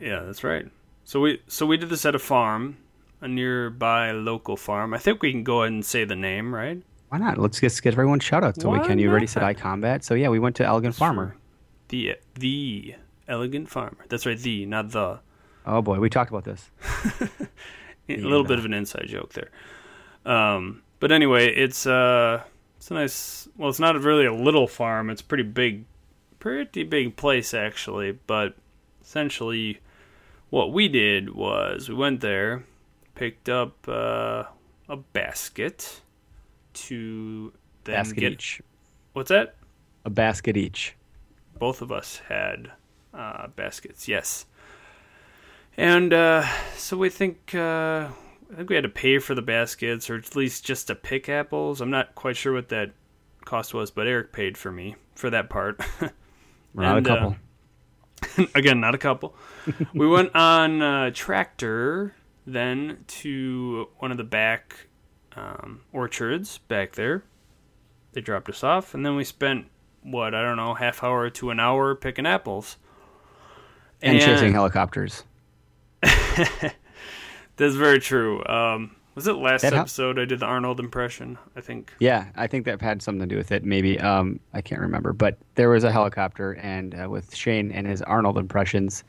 Yeah, 0.01 0.21
that's 0.21 0.43
right. 0.43 0.67
So 1.05 1.21
we 1.21 1.43
so 1.47 1.67
we 1.67 1.77
did 1.77 1.89
this 1.89 2.05
at 2.07 2.15
a 2.15 2.19
farm, 2.19 2.79
a 3.21 3.29
nearby 3.29 4.13
local 4.13 4.57
farm. 4.57 4.95
I 4.95 4.99
think 4.99 5.23
we 5.23 5.31
can 5.33 5.45
go 5.45 5.63
ahead 5.63 5.73
and 5.73 5.85
say 5.85 6.05
the 6.05 6.17
name, 6.17 6.55
right? 6.55 6.83
Why 7.09 7.19
not? 7.19 7.39
Let's 7.39 7.61
just 7.61 7.83
get 7.83 7.95
everyone 7.95 8.21
shout 8.21 8.61
so 8.61 8.71
we 8.71 8.79
Why 8.79 8.87
can. 8.87 8.99
You 8.99 9.11
already 9.11 9.27
said 9.27 9.43
not? 9.43 9.57
iCombat. 9.57 10.03
So 10.03 10.15
yeah, 10.15 10.29
we 10.29 10.39
went 10.39 10.57
to 10.57 10.65
Elegant 10.65 10.95
Farmer. 10.95 11.37
The 11.89 12.17
the 12.35 12.95
elegant 13.29 13.69
farmer. 13.69 14.05
That's 14.09 14.27
right, 14.27 14.39
the 14.39 14.67
not 14.67 14.91
the. 14.91 15.21
Oh 15.65 15.83
boy, 15.83 15.99
we 15.99 16.11
talked 16.11 16.31
about 16.31 16.45
this. 16.45 16.71
A 18.09 18.17
little 18.17 18.45
bit 18.45 18.59
of 18.59 18.65
an 18.65 18.73
inside 18.73 19.07
joke 19.09 19.33
there. 19.33 19.51
Um, 20.25 20.83
but 21.01 21.11
anyway, 21.11 21.53
it's 21.53 21.87
uh, 21.87 22.43
it's 22.77 22.91
a 22.91 22.95
nice. 22.95 23.49
Well, 23.57 23.69
it's 23.69 23.81
not 23.81 24.01
really 24.01 24.27
a 24.27 24.33
little 24.33 24.69
farm. 24.69 25.11
It's 25.11 25.21
a 25.21 25.25
pretty 25.25 25.43
big, 25.43 25.85
pretty 26.39 26.85
big 26.85 27.17
place 27.17 27.53
actually. 27.53 28.13
But 28.13 28.55
essentially, 29.03 29.81
what 30.51 30.73
we 30.73 30.89
did 30.89 31.35
was 31.35 31.89
we 31.89 31.95
went 31.95 32.21
there, 32.21 32.65
picked 33.17 33.49
up 33.49 33.89
uh, 33.89 34.45
a 34.89 34.97
basket 35.13 36.01
to 36.75 37.53
then 37.85 37.97
basket 37.97 38.21
get. 38.21 38.33
each. 38.33 38.63
What's 39.15 39.31
that? 39.31 39.57
A 40.05 40.11
basket 40.11 40.57
each. 40.57 40.95
Both 41.59 41.83
of 41.83 41.91
us 41.93 42.21
had 42.29 42.73
uh, 43.15 43.49
baskets. 43.49 44.09
Yes, 44.09 44.47
and 45.77 46.13
uh, 46.13 46.45
so 46.77 46.97
we 46.97 47.11
think 47.11 47.55
uh, 47.55 48.09
I 48.53 48.57
think 48.57 48.69
we 48.69 48.75
had 48.77 48.85
to 48.85 48.91
pay 48.91 49.19
for 49.19 49.35
the 49.35 49.43
baskets, 49.43 50.09
or 50.09 50.17
at 50.17 50.37
least 50.37 50.65
just 50.65 50.87
to 50.89 50.95
pick 50.95 51.29
apples. 51.29 51.81
I'm 51.81 51.91
not 51.91 52.15
quite 52.15 52.37
sure 52.37 52.53
what 52.53 52.69
that 52.69 52.93
cost 53.45 53.75
was, 53.75 53.91
but 53.91 54.07
Eric 54.07 54.33
paid 54.33 54.57
for 54.59 54.71
me 54.71 54.97
for 55.15 55.31
that 55.31 55.49
part. 55.51 55.81
Not 56.75 56.95
a 56.95 56.97
And, 56.99 57.09
uh, 57.09 57.15
couple. 57.17 57.37
Again, 58.55 58.81
not 58.81 58.95
a 58.95 58.99
couple. 58.99 59.35
we 59.95 60.07
went 60.07 60.35
on 60.35 60.83
a 60.83 61.11
tractor 61.11 62.15
then 62.47 63.05
to 63.07 63.89
one 63.99 64.11
of 64.11 64.17
the 64.19 64.25
back 64.25 64.89
um, 65.37 65.81
orchards 65.93 66.59
back 66.59 66.93
there. 66.93 67.25
They 68.13 68.21
dropped 68.21 68.49
us 68.51 68.63
off, 68.63 68.95
and 68.95 69.05
then 69.07 69.17
we 69.17 69.25
spent 69.25 69.67
what 70.07 70.35
I 70.35 70.43
don't 70.43 70.57
know, 70.57 70.75
half 70.75 71.03
hour 71.03 71.29
to 71.31 71.51
an 71.51 71.61
hour 71.61 71.95
picking 71.95 72.27
apples 72.27 72.77
and 74.03 74.21
chasing 74.21 74.53
helicopters. 74.53 75.25
That's 76.03 77.75
very 77.75 77.99
true. 77.99 78.45
Um, 78.47 78.95
was 79.15 79.27
it 79.27 79.33
last 79.33 79.63
That 79.63 79.73
hel- 79.73 79.81
episode 79.83 80.19
I 80.19 80.27
did 80.27 80.41
the 80.41 80.47
Arnold 80.47 80.79
impression? 80.79 81.39
I 81.57 81.61
think. 81.63 81.93
Yeah, 82.01 82.27
I 82.37 82.47
think 82.47 82.67
that 82.67 82.81
had 82.83 83.01
something 83.01 83.27
to 83.27 83.35
do 83.35 83.37
with 83.39 83.51
it. 83.51 83.65
Maybe 83.65 83.99
um, 83.99 84.39
I 84.53 84.61
can't 84.61 84.81
remember, 84.81 85.13
but 85.13 85.39
there 85.55 85.71
was 85.71 85.85
a 85.85 85.91
helicopter, 85.91 86.53
and 86.55 86.95
uh, 87.03 87.09
with 87.09 87.35
Shane 87.35 87.73
and 87.73 87.87
his 87.87 88.03
Arnold 88.03 88.37
impressions, 88.37 89.05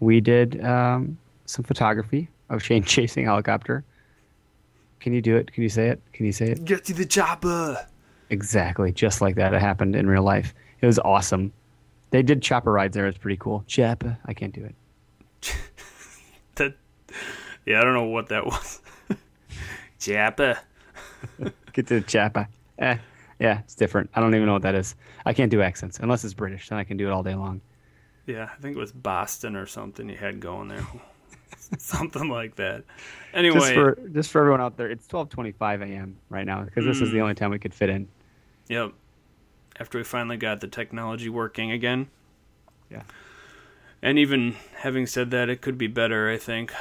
we 0.00 0.20
did 0.20 0.64
um, 0.64 1.18
some 1.44 1.64
photography 1.64 2.28
of 2.48 2.62
Shane 2.62 2.82
chasing 2.84 3.24
helicopter. 3.26 3.84
Can 5.00 5.12
you 5.12 5.20
do 5.20 5.36
it? 5.36 5.52
Can 5.52 5.62
you 5.62 5.68
say 5.68 5.88
it? 5.88 6.00
Can 6.14 6.24
you 6.24 6.32
say 6.32 6.50
it? 6.52 6.64
Get 6.64 6.84
to 6.86 6.94
the 6.94 7.04
chopper. 7.04 7.86
Exactly, 8.30 8.92
just 8.92 9.20
like 9.20 9.36
that. 9.36 9.54
It 9.54 9.60
happened 9.60 9.94
in 9.96 10.06
real 10.08 10.22
life. 10.22 10.52
It 10.80 10.86
was 10.86 10.98
awesome. 10.98 11.52
They 12.10 12.22
did 12.22 12.42
chopper 12.42 12.72
rides 12.72 12.94
there. 12.94 13.06
It's 13.06 13.18
pretty 13.18 13.36
cool. 13.36 13.64
Chopper. 13.66 14.18
I 14.26 14.34
can't 14.34 14.52
do 14.54 14.64
it. 14.64 14.74
That. 16.56 16.74
Yeah, 17.66 17.80
I 17.80 17.84
don't 17.84 17.92
know 17.92 18.04
what 18.04 18.28
that 18.30 18.46
was. 18.46 18.80
Chopper. 20.00 20.58
Get 21.74 21.86
to 21.88 22.00
the 22.00 22.00
chopper. 22.00 22.48
Eh, 22.78 22.96
yeah, 23.38 23.58
it's 23.58 23.74
different. 23.74 24.08
I 24.14 24.20
don't 24.20 24.34
even 24.34 24.46
know 24.46 24.54
what 24.54 24.62
that 24.62 24.74
is. 24.74 24.94
I 25.26 25.34
can't 25.34 25.50
do 25.50 25.60
accents 25.60 25.98
unless 26.00 26.24
it's 26.24 26.32
British. 26.32 26.70
Then 26.70 26.78
I 26.78 26.84
can 26.84 26.96
do 26.96 27.06
it 27.08 27.10
all 27.12 27.22
day 27.22 27.34
long. 27.34 27.60
Yeah, 28.26 28.48
I 28.56 28.60
think 28.62 28.74
it 28.76 28.80
was 28.80 28.92
Boston 28.92 29.54
or 29.54 29.66
something 29.66 30.08
you 30.08 30.16
had 30.16 30.40
going 30.40 30.68
there. 30.68 30.86
something 31.78 32.28
like 32.30 32.56
that. 32.56 32.84
Anyway, 33.34 33.58
Just 33.58 33.74
for 33.74 33.98
just 34.14 34.30
for 34.30 34.40
everyone 34.40 34.62
out 34.62 34.78
there, 34.78 34.88
it's 34.90 35.06
12:25 35.08 35.82
a.m. 35.82 36.16
right 36.30 36.46
now 36.46 36.62
because 36.62 36.86
this 36.86 37.02
is 37.02 37.10
Mm. 37.10 37.12
the 37.12 37.20
only 37.20 37.34
time 37.34 37.50
we 37.50 37.58
could 37.58 37.74
fit 37.74 37.90
in. 37.90 38.08
Yep. 38.68 38.92
After 39.78 39.98
we 39.98 40.04
finally 40.04 40.36
got 40.36 40.60
the 40.60 40.68
technology 40.68 41.28
working 41.28 41.70
again. 41.70 42.08
Yeah. 42.90 43.02
And 44.02 44.18
even 44.18 44.56
having 44.76 45.06
said 45.06 45.30
that, 45.32 45.48
it 45.48 45.60
could 45.60 45.76
be 45.76 45.86
better, 45.86 46.30
I 46.30 46.38
think. 46.38 46.72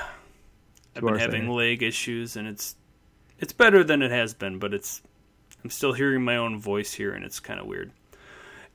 I've 0.96 1.04
been 1.04 1.18
having 1.18 1.42
favor. 1.42 1.54
leg 1.54 1.84
issues 1.84 2.38
and 2.38 2.48
it's 2.48 2.76
it's 3.40 3.52
better 3.52 3.84
than 3.84 4.02
it 4.02 4.12
has 4.12 4.34
been, 4.34 4.60
but 4.60 4.74
it's 4.74 5.02
I'm 5.64 5.70
still 5.70 5.94
hearing 5.94 6.24
my 6.24 6.38
own 6.38 6.60
voice 6.60 6.94
here 6.94 7.14
and 7.14 7.26
it's 7.26 7.40
kind 7.40 7.60
of 7.60 7.66
weird. 7.66 7.92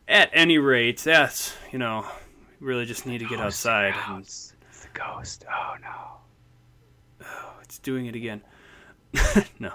At 0.07 0.29
any 0.33 0.59
rate, 0.59 0.99
that's, 0.99 1.55
you 1.73 1.79
know, 1.79 2.05
we 2.61 2.67
really 2.67 2.85
just 2.85 3.07
need 3.07 3.19
to 3.19 3.27
get 3.27 3.41
outside 3.41 3.95
and 4.09 4.21
It's 4.23 4.55
the 4.83 4.89
ghost. 4.93 5.45
Oh 5.51 5.77
no. 5.81 7.25
Oh, 7.25 7.53
it's 7.63 7.79
doing 7.79 8.07
it 8.07 8.15
again. 8.15 8.43
no. 9.59 9.73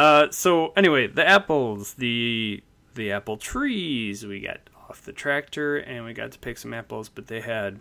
Uh, 0.00 0.30
so 0.30 0.72
anyway, 0.78 1.06
the 1.06 1.28
apples, 1.28 1.92
the 1.92 2.62
the 2.94 3.12
apple 3.12 3.36
trees, 3.36 4.24
we 4.24 4.40
got 4.40 4.60
off 4.88 5.02
the 5.02 5.12
tractor 5.12 5.76
and 5.76 6.06
we 6.06 6.14
got 6.14 6.32
to 6.32 6.38
pick 6.38 6.56
some 6.56 6.72
apples, 6.72 7.10
but 7.10 7.26
they 7.26 7.42
had 7.42 7.80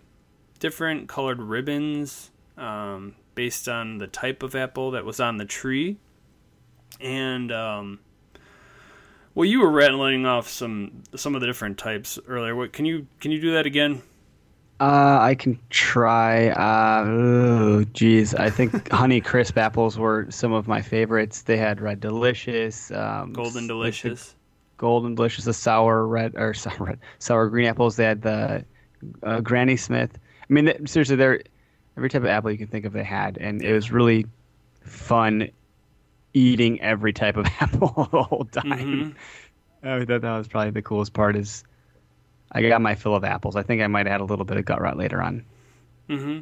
different 0.60 1.08
colored 1.08 1.42
ribbons 1.42 2.32
um, 2.58 3.16
based 3.36 3.70
on 3.70 4.00
the 4.00 4.08
type 4.08 4.44
of 4.44 4.54
apple 4.54 4.92
that 4.92 5.06
was 5.06 5.22
on 5.22 5.38
the 5.38 5.46
tree. 5.46 5.96
And 7.00 7.54
um, 7.54 8.02
well, 9.34 9.46
you 9.46 9.62
were 9.62 9.72
rattling 9.72 10.26
off 10.26 10.50
some 10.50 11.04
some 11.16 11.36
of 11.36 11.40
the 11.40 11.48
different 11.48 11.78
types 11.78 12.20
earlier. 12.28 12.54
What 12.54 12.74
can 12.74 12.84
you 12.84 13.08
can 13.22 13.32
you 13.32 13.40
do 13.40 13.54
that 13.54 13.66
again? 13.66 14.02
Uh, 14.80 15.20
I 15.22 15.36
can 15.36 15.60
try. 15.70 16.50
Uh, 16.50 17.04
oh, 17.06 17.84
geez. 17.94 18.34
I 18.34 18.50
think 18.50 18.90
Honey 18.94 19.20
Crisp 19.20 19.58
apples 19.58 19.98
were 19.98 20.26
some 20.30 20.54
of 20.54 20.68
my 20.68 20.82
favorites. 20.82 21.42
They 21.42 21.58
had 21.58 21.82
Red 21.82 22.00
Delicious, 22.00 22.90
um, 22.92 23.34
Golden 23.34 23.50
s- 23.50 23.62
the 23.64 23.68
delicious. 23.68 24.36
Golden 24.78 25.16
Delicious, 25.16 25.44
the 25.44 25.54
sour 25.54 26.08
red 26.08 26.34
or 26.38 26.54
sour 26.54 26.78
red, 26.80 27.00
sour 27.20 27.50
green 27.50 27.68
apples. 27.68 27.98
They 27.98 28.06
had 28.06 28.22
the 28.22 28.64
uh, 29.24 29.42
Granny 29.42 29.76
Smith. 29.76 30.18
I 30.50 30.54
mean, 30.54 30.88
seriously, 30.88 31.18
they're 31.18 31.42
every 31.98 32.10
type 32.10 32.22
of 32.22 32.28
apple 32.30 32.50
you 32.52 32.58
can 32.58 32.68
think 32.68 32.86
of. 32.86 32.94
They 32.94 33.04
had, 33.04 33.38
and 33.38 33.62
it 33.62 33.74
was 33.74 33.92
really 33.92 34.26
fun 34.86 35.50
eating 36.34 36.80
every 36.80 37.12
type 37.12 37.36
of 37.36 37.46
apple 37.60 38.08
the 38.14 38.24
whole 38.24 38.46
time. 38.46 39.16
Mhm. 39.84 39.92
I 40.02 40.06
thought 40.06 40.22
that 40.22 40.38
was 40.38 40.48
probably 40.48 40.72
the 40.72 40.82
coolest 40.82 41.12
part. 41.14 41.36
Is 41.36 41.64
I 42.52 42.62
got 42.62 42.82
my 42.82 42.96
fill 42.96 43.16
of 43.16 43.24
apples. 43.24 43.56
I 43.56 43.64
think 43.64 43.82
I 43.82 43.88
might 43.88 44.06
have 44.08 44.12
had 44.14 44.22
a 44.22 44.26
little 44.26 44.46
bit 44.46 44.58
of 44.58 44.66
gut 44.66 44.82
rot 44.82 44.98
later 44.98 45.22
on, 45.22 45.46
Mm-hmm. 46.10 46.40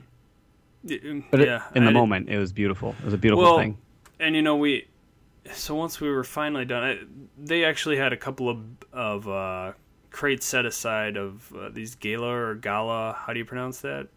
But 1.31 1.39
it- 1.41 1.61
in 1.75 1.83
the 1.83 1.89
I 1.89 1.91
did- 1.91 1.93
moment, 1.93 2.29
it 2.29 2.37
was 2.37 2.51
beautiful. 2.53 2.95
It 2.99 3.05
was 3.05 3.13
a 3.13 3.17
beautiful 3.17 3.43
Well, 3.43 3.57
thing. 3.57 3.77
and 4.19 4.35
you 4.35 4.41
know 4.41 4.55
we 4.55 4.87
so 5.51 5.75
once 5.75 5.99
we 6.01 6.09
were 6.09 6.23
finally 6.23 6.65
done 6.65 6.83
I, 6.83 6.99
they 7.37 7.63
actually 7.65 7.97
had 7.97 8.11
a 8.13 8.17
couple 8.17 8.49
of 8.49 8.59
of 8.93 9.27
uh 9.27 9.73
crates 10.11 10.45
set 10.45 10.65
aside 10.65 11.15
of 11.17 11.53
uh, 11.57 11.69
these 11.71 11.95
gala 11.95 12.27
or 12.27 12.55
gala 12.55 13.13
how 13.17 13.31
do 13.33 13.39
you 13.39 13.45
pronounce 13.45 13.81
that 13.81 14.07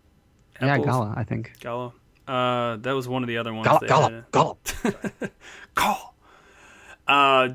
Yeah, 0.60 0.78
gala. 0.78 1.14
I 1.16 1.24
think. 1.24 1.52
gala 1.60 1.92
uh 2.28 2.76
that 2.78 2.92
was 2.92 3.06
one 3.08 3.22
of 3.22 3.28
the 3.28 3.36
other 3.38 3.52
ones 3.54 3.66
Gala, 3.66 3.86
gala, 3.86 4.10
had. 4.10 4.30
gala. 4.32 4.56
Call. 5.74 6.14
Uh, 7.06 7.48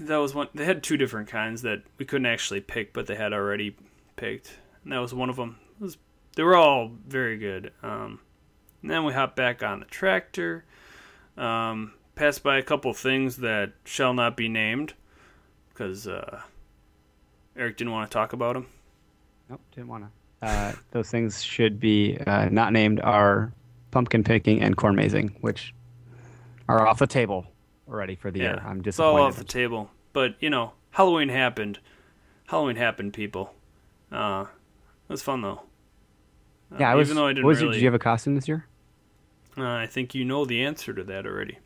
that 0.00 0.16
was 0.16 0.34
one. 0.34 0.48
They 0.54 0.64
had 0.64 0.82
two 0.82 0.96
different 0.96 1.28
kinds 1.28 1.62
that 1.62 1.82
we 1.98 2.04
couldn't 2.04 2.26
actually 2.26 2.60
pick, 2.60 2.92
but 2.92 3.06
they 3.06 3.14
had 3.14 3.32
already 3.32 3.76
picked, 4.16 4.58
and 4.84 4.92
that 4.92 4.98
was 4.98 5.14
one 5.14 5.30
of 5.30 5.36
them. 5.36 5.58
Was, 5.80 5.96
they 6.36 6.42
were 6.42 6.56
all 6.56 6.90
very 7.06 7.36
good. 7.38 7.72
Um, 7.82 8.20
and 8.82 8.90
then 8.90 9.04
we 9.04 9.12
hopped 9.12 9.36
back 9.36 9.62
on 9.62 9.80
the 9.80 9.86
tractor, 9.86 10.64
um, 11.36 11.92
passed 12.14 12.42
by 12.42 12.58
a 12.58 12.62
couple 12.62 12.92
things 12.92 13.38
that 13.38 13.72
shall 13.84 14.14
not 14.14 14.36
be 14.36 14.48
named, 14.48 14.94
because 15.70 16.06
uh, 16.06 16.42
Eric 17.56 17.76
didn't 17.76 17.92
want 17.92 18.10
to 18.10 18.14
talk 18.14 18.32
about 18.32 18.54
them. 18.54 18.66
Nope, 19.48 19.60
didn't 19.74 19.88
want 19.88 20.04
to. 20.04 20.46
Uh, 20.46 20.72
those 20.90 21.10
things 21.10 21.42
should 21.42 21.80
be 21.80 22.18
uh, 22.26 22.48
not 22.50 22.72
named 22.72 23.00
are 23.00 23.52
pumpkin 23.90 24.22
picking 24.22 24.60
and 24.60 24.76
corn 24.76 24.94
mazing, 24.94 25.36
which 25.40 25.74
are 26.68 26.86
off 26.86 26.98
the 26.98 27.06
table 27.06 27.46
already 27.88 28.16
for 28.16 28.30
the 28.30 28.40
year. 28.40 28.62
I'm 28.64 28.82
it's 28.84 28.98
all 29.00 29.16
off 29.20 29.36
the 29.36 29.44
table. 29.44 29.90
But 30.12 30.34
you 30.40 30.50
know, 30.50 30.72
Halloween 30.90 31.28
happened. 31.28 31.78
Halloween 32.46 32.76
happened, 32.76 33.12
people. 33.12 33.54
Uh, 34.10 34.46
it 35.08 35.12
was 35.12 35.22
fun 35.22 35.42
though. 35.42 35.62
Uh, 36.72 36.76
yeah, 36.80 36.92
I 36.92 36.94
was. 36.94 37.08
Even 37.08 37.16
though 37.16 37.26
I 37.26 37.30
didn't 37.32 37.44
what 37.44 37.50
was 37.50 37.60
really, 37.62 37.74
did 37.74 37.80
you 37.82 37.86
have 37.86 37.94
a 37.94 37.98
costume 37.98 38.34
this 38.34 38.48
year? 38.48 38.66
uh, 39.56 39.62
I 39.64 39.86
think 39.86 40.14
you 40.14 40.24
know 40.24 40.44
the 40.44 40.62
answer 40.62 40.92
to 40.92 41.02
that 41.04 41.26
already. 41.26 41.58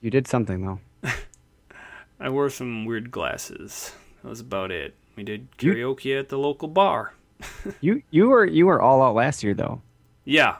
You 0.00 0.10
did 0.10 0.26
something 0.28 0.64
though. 0.64 0.80
I 2.20 2.28
wore 2.30 2.50
some 2.50 2.84
weird 2.84 3.10
glasses. 3.10 3.92
That 4.22 4.28
was 4.28 4.40
about 4.40 4.70
it. 4.70 4.94
We 5.16 5.22
did 5.24 5.48
You- 5.60 5.74
karaoke 5.74 6.18
at 6.18 6.28
the 6.28 6.38
local 6.38 6.68
bar. 6.68 7.14
You 7.80 8.02
you 8.10 8.28
were 8.28 8.44
you 8.44 8.66
were 8.66 8.80
all 8.82 9.00
out 9.02 9.14
last 9.14 9.44
year 9.44 9.54
though. 9.54 9.80
Yeah, 10.24 10.56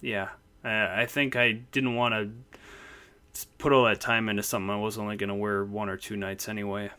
yeah. 0.00 0.30
I, 0.64 1.02
I 1.02 1.06
think 1.06 1.36
I 1.36 1.52
didn't 1.52 1.94
want 1.94 2.14
to 2.14 2.53
put 3.58 3.72
all 3.72 3.84
that 3.84 4.00
time 4.00 4.28
into 4.28 4.42
something 4.42 4.70
I 4.70 4.76
was 4.76 4.98
only 4.98 5.16
going 5.16 5.28
to 5.28 5.34
wear 5.34 5.64
one 5.64 5.88
or 5.88 5.96
two 5.96 6.16
nights 6.16 6.48
anyway. 6.48 6.90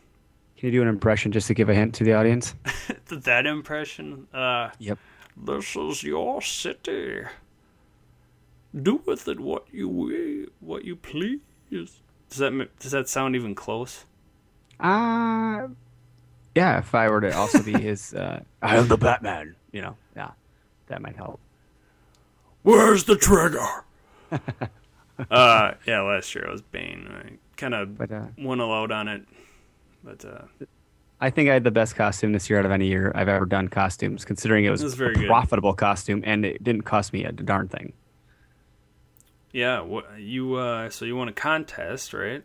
Can 0.56 0.66
you 0.66 0.72
do 0.72 0.82
an 0.82 0.88
impression 0.88 1.32
just 1.32 1.46
to 1.48 1.54
give 1.54 1.68
a 1.68 1.74
hint 1.74 1.94
to 1.96 2.04
the 2.04 2.14
audience? 2.14 2.54
that 3.08 3.46
impression. 3.46 4.26
Uh, 4.32 4.70
Yep. 4.78 4.98
This 5.36 5.76
is 5.76 6.02
your 6.02 6.40
city. 6.40 7.22
Do 8.74 9.02
with 9.04 9.28
it 9.28 9.38
what 9.38 9.66
you 9.70 9.88
will, 9.88 10.46
what 10.60 10.84
you 10.84 10.96
please. 10.96 11.40
Does 11.70 12.38
that 12.38 12.68
does 12.78 12.92
that 12.92 13.08
sound 13.08 13.36
even 13.36 13.54
close? 13.54 14.04
Uh 14.80 15.68
yeah, 16.54 16.78
if 16.78 16.94
I 16.94 17.08
were 17.10 17.20
to 17.20 17.36
also 17.36 17.62
be 17.62 17.72
his 17.72 18.14
uh 18.14 18.42
I 18.62 18.76
am 18.76 18.88
the 18.88 18.96
Batman, 18.96 19.56
you 19.72 19.82
know. 19.82 19.96
Yeah. 20.16 20.30
That 20.86 21.02
might 21.02 21.16
help. 21.16 21.38
Where's 22.62 23.04
the 23.04 23.16
trigger? 23.16 23.66
uh, 25.30 25.72
yeah, 25.86 26.00
last 26.02 26.34
year 26.34 26.46
I 26.48 26.52
was 26.52 26.62
Bane. 26.62 27.08
I 27.10 27.32
kind 27.56 27.74
of 27.74 27.96
But 27.98 28.12
uh 28.12 28.26
went 28.38 28.60
all 28.60 28.72
out 28.72 28.90
on 28.90 29.08
it, 29.08 29.22
but 30.04 30.24
uh, 30.24 30.42
I 31.20 31.30
think 31.30 31.48
I 31.48 31.54
had 31.54 31.64
the 31.64 31.70
best 31.70 31.96
costume 31.96 32.32
this 32.32 32.50
year 32.50 32.58
out 32.58 32.66
of 32.66 32.70
any 32.72 32.86
year 32.88 33.10
I've 33.14 33.28
ever 33.28 33.46
done 33.46 33.68
costumes, 33.68 34.24
considering 34.24 34.64
it 34.66 34.70
was, 34.70 34.82
was 34.82 34.94
very 34.94 35.12
a 35.14 35.18
good. 35.18 35.26
profitable 35.26 35.72
costume 35.72 36.22
and 36.26 36.44
it 36.44 36.62
didn't 36.62 36.82
cost 36.82 37.12
me 37.14 37.24
a 37.24 37.32
darn 37.32 37.68
thing. 37.68 37.92
yeah, 39.52 39.80
what 39.80 40.04
you 40.18 40.54
uh, 40.54 40.90
so 40.90 41.04
you 41.04 41.16
won 41.16 41.28
a 41.28 41.32
contest, 41.32 42.12
right? 42.12 42.44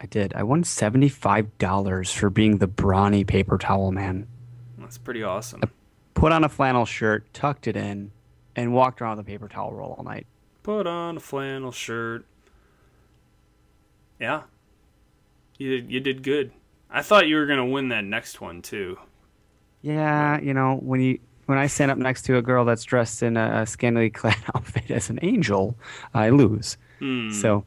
I 0.00 0.06
did. 0.06 0.34
I 0.34 0.42
won 0.42 0.64
seventy 0.64 1.08
five 1.08 1.56
dollars 1.58 2.12
for 2.12 2.28
being 2.30 2.58
the 2.58 2.66
brawny 2.66 3.24
paper 3.24 3.56
towel 3.58 3.92
man. 3.92 4.26
That's 4.78 4.98
pretty 4.98 5.22
awesome. 5.22 5.62
Put 6.14 6.32
on 6.32 6.44
a 6.44 6.48
flannel 6.48 6.84
shirt, 6.86 7.32
tucked 7.32 7.66
it 7.66 7.76
in, 7.76 8.10
and 8.56 8.72
walked 8.74 9.00
around 9.00 9.16
with 9.18 9.26
a 9.26 9.28
paper 9.28 9.48
towel 9.48 9.72
roll 9.72 9.94
all 9.96 10.04
night. 10.04 10.26
Put 10.66 10.88
on 10.88 11.18
a 11.18 11.20
flannel 11.20 11.70
shirt. 11.70 12.24
Yeah, 14.18 14.42
you 15.58 15.76
did. 15.76 15.92
You 15.92 16.00
did 16.00 16.24
good. 16.24 16.50
I 16.90 17.02
thought 17.02 17.28
you 17.28 17.36
were 17.36 17.46
gonna 17.46 17.64
win 17.64 17.90
that 17.90 18.02
next 18.02 18.40
one 18.40 18.62
too. 18.62 18.98
Yeah, 19.80 20.40
you 20.40 20.52
know, 20.52 20.74
when 20.82 21.00
you 21.00 21.20
when 21.44 21.56
I 21.56 21.68
stand 21.68 21.92
up 21.92 21.98
next 21.98 22.22
to 22.22 22.36
a 22.36 22.42
girl 22.42 22.64
that's 22.64 22.82
dressed 22.82 23.22
in 23.22 23.36
a, 23.36 23.62
a 23.62 23.66
scantily 23.66 24.10
clad 24.10 24.38
outfit 24.56 24.90
as 24.90 25.08
an 25.08 25.20
angel, 25.22 25.76
I 26.12 26.30
lose. 26.30 26.78
Hmm, 26.98 27.30
So 27.30 27.64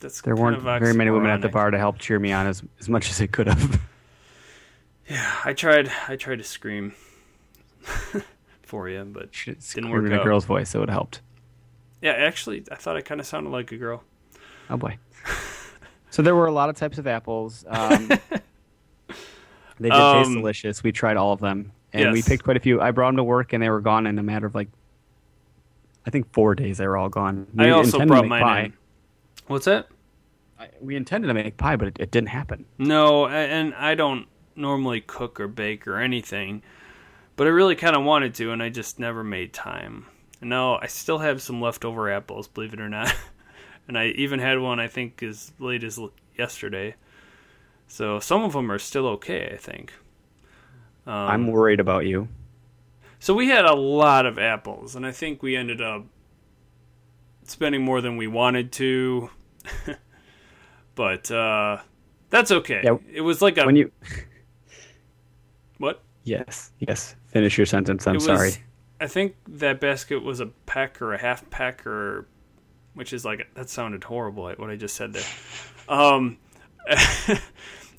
that's 0.00 0.22
there 0.22 0.34
weren't 0.34 0.60
very 0.60 0.94
many 0.94 1.12
women 1.12 1.30
at 1.30 1.40
the 1.40 1.50
bar 1.50 1.70
to 1.70 1.78
help 1.78 2.00
cheer 2.00 2.18
me 2.18 2.32
on 2.32 2.48
as 2.48 2.64
as 2.80 2.88
much 2.88 3.10
as 3.10 3.20
it 3.20 3.30
could 3.30 3.46
have. 3.46 3.80
Yeah, 5.08 5.32
I 5.44 5.52
tried. 5.52 5.88
I 6.08 6.16
tried 6.16 6.38
to 6.38 6.44
scream 6.44 6.94
for 8.62 8.88
you, 8.88 9.04
but 9.04 9.32
Should 9.32 9.60
Didn't 9.60 9.90
work 9.90 10.04
in 10.04 10.12
a 10.12 10.24
girl's 10.24 10.46
voice, 10.46 10.68
so 10.68 10.82
it 10.82 10.90
helped. 10.90 11.20
Yeah, 12.02 12.12
actually, 12.12 12.64
I 12.70 12.74
thought 12.74 12.96
I 12.96 13.00
kind 13.00 13.20
of 13.20 13.26
sounded 13.26 13.50
like 13.50 13.72
a 13.72 13.76
girl. 13.78 14.02
Oh 14.68 14.76
boy. 14.76 14.98
so 16.10 16.20
there 16.22 16.34
were 16.34 16.46
a 16.46 16.52
lot 16.52 16.68
of 16.68 16.76
types 16.76 16.98
of 16.98 17.06
apples. 17.06 17.64
Um, 17.68 18.08
they 19.80 19.88
did 19.88 19.90
taste 19.90 20.26
Um, 20.28 20.34
delicious. 20.34 20.82
We 20.82 20.92
tried 20.92 21.16
all 21.16 21.32
of 21.32 21.40
them, 21.40 21.72
and 21.92 22.12
we 22.12 22.22
picked 22.22 22.44
quite 22.44 22.56
a 22.56 22.60
few. 22.60 22.80
I 22.80 22.90
brought 22.90 23.08
them 23.08 23.16
to 23.16 23.24
work, 23.24 23.52
and 23.52 23.62
they 23.62 23.70
were 23.70 23.80
gone 23.80 24.06
in 24.06 24.18
a 24.18 24.22
matter 24.22 24.46
of 24.46 24.54
like, 24.54 24.68
I 26.06 26.10
think 26.10 26.32
four 26.32 26.54
days. 26.54 26.78
They 26.78 26.86
were 26.86 26.96
all 26.96 27.08
gone. 27.08 27.46
I 27.58 27.70
also 27.70 28.04
brought 28.06 28.26
mine 28.26 28.42
pie. 28.42 28.60
in. 28.62 28.72
What's 29.46 29.64
that? 29.66 29.88
I- 30.58 30.68
We 30.80 30.96
intended 30.96 31.28
to 31.28 31.34
make 31.34 31.56
pie, 31.56 31.76
but 31.76 31.88
it, 31.88 31.96
it 32.00 32.10
didn't 32.10 32.28
happen. 32.28 32.64
No, 32.78 33.26
and 33.28 33.74
I 33.74 33.94
don't 33.94 34.26
normally 34.54 35.00
cook 35.00 35.40
or 35.40 35.48
bake 35.48 35.86
or 35.88 35.96
anything, 35.98 36.62
but 37.36 37.46
I 37.46 37.50
really 37.50 37.74
kind 37.76 37.96
of 37.96 38.04
wanted 38.04 38.34
to, 38.36 38.52
and 38.52 38.62
I 38.62 38.68
just 38.68 38.98
never 38.98 39.24
made 39.24 39.52
time. 39.52 40.06
And 40.42 40.50
now 40.50 40.80
I 40.82 40.88
still 40.88 41.18
have 41.18 41.40
some 41.40 41.60
leftover 41.60 42.10
apples, 42.10 42.48
believe 42.48 42.74
it 42.74 42.80
or 42.80 42.88
not. 42.88 43.14
and 43.88 43.96
I 43.96 44.08
even 44.08 44.40
had 44.40 44.58
one 44.58 44.80
I 44.80 44.88
think 44.88 45.22
as 45.22 45.52
late 45.60 45.84
as 45.84 46.00
yesterday. 46.36 46.96
So 47.86 48.18
some 48.18 48.42
of 48.42 48.52
them 48.52 48.70
are 48.70 48.78
still 48.78 49.06
okay, 49.06 49.50
I 49.54 49.56
think. 49.56 49.92
Um, 51.06 51.14
I'm 51.14 51.46
worried 51.46 51.78
about 51.78 52.06
you. 52.06 52.26
So 53.20 53.34
we 53.34 53.46
had 53.46 53.64
a 53.64 53.74
lot 53.74 54.26
of 54.26 54.36
apples, 54.36 54.96
and 54.96 55.06
I 55.06 55.12
think 55.12 55.44
we 55.44 55.54
ended 55.54 55.80
up 55.80 56.06
spending 57.44 57.82
more 57.82 58.00
than 58.00 58.16
we 58.16 58.26
wanted 58.26 58.72
to. 58.72 59.30
but 60.96 61.30
uh, 61.30 61.78
that's 62.30 62.50
okay. 62.50 62.80
Yeah, 62.82 62.96
it 63.12 63.20
was 63.20 63.42
like 63.42 63.58
a 63.58 63.64
When 63.64 63.76
you 63.76 63.92
what? 65.78 66.02
yes 66.24 66.72
yes 66.80 67.14
finish 67.28 67.56
your 67.56 67.66
sentence. 67.66 68.08
I'm 68.08 68.14
was, 68.14 68.24
sorry. 68.24 68.52
I 69.02 69.08
think 69.08 69.34
that 69.48 69.80
basket 69.80 70.22
was 70.22 70.40
a 70.40 70.46
peck 70.46 71.02
or 71.02 71.12
a 71.12 71.18
half 71.20 71.48
peck 71.50 71.86
or, 71.86 72.26
which 72.94 73.12
is 73.12 73.24
like 73.24 73.46
that 73.54 73.68
sounded 73.68 74.04
horrible. 74.04 74.44
What 74.56 74.70
I 74.70 74.76
just 74.76 74.94
said 74.94 75.12
there. 75.12 75.24
Um, 75.88 76.38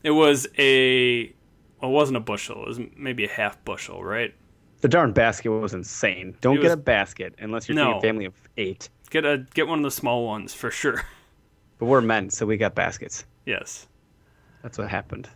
it 0.04 0.12
was 0.12 0.48
a. 0.58 1.26
Well, 1.82 1.92
it 1.92 1.94
wasn't 1.94 2.18
a 2.18 2.22
bushel. 2.22 2.62
It 2.63 2.68
was 2.68 2.80
maybe 2.96 3.26
a 3.26 3.30
half 3.30 3.63
bushel, 3.66 4.04
right? 4.04 4.34
The 4.82 4.88
darn 4.88 5.12
basket 5.13 5.50
was 5.50 5.74
insane. 5.74 6.36
Don't 6.42 6.56
It 6.58 6.62
get 6.62 6.63
was- 6.66 6.74
a 6.74 6.78
basket 6.78 7.36
unless 7.39 7.68
you're 7.68 7.76
No. 7.76 7.98
a 7.98 8.02
family 8.02 8.26
of 8.26 8.34
eight. 8.58 8.89
Get 9.10 9.26
a 9.26 9.46
get 9.54 9.68
one 9.68 9.80
of 9.80 9.84
the 9.84 9.92
small 9.92 10.26
ones 10.26 10.54
for 10.54 10.72
sure. 10.72 11.04
But 11.80 11.88
we're 11.88 12.02
men, 12.02 12.30
so 12.30 12.46
we 12.46 12.56
got 12.56 12.76
baskets. 12.76 13.26
yes, 13.46 13.88
That's 14.62 14.78
what 14.78 14.89
happened. 14.89 15.28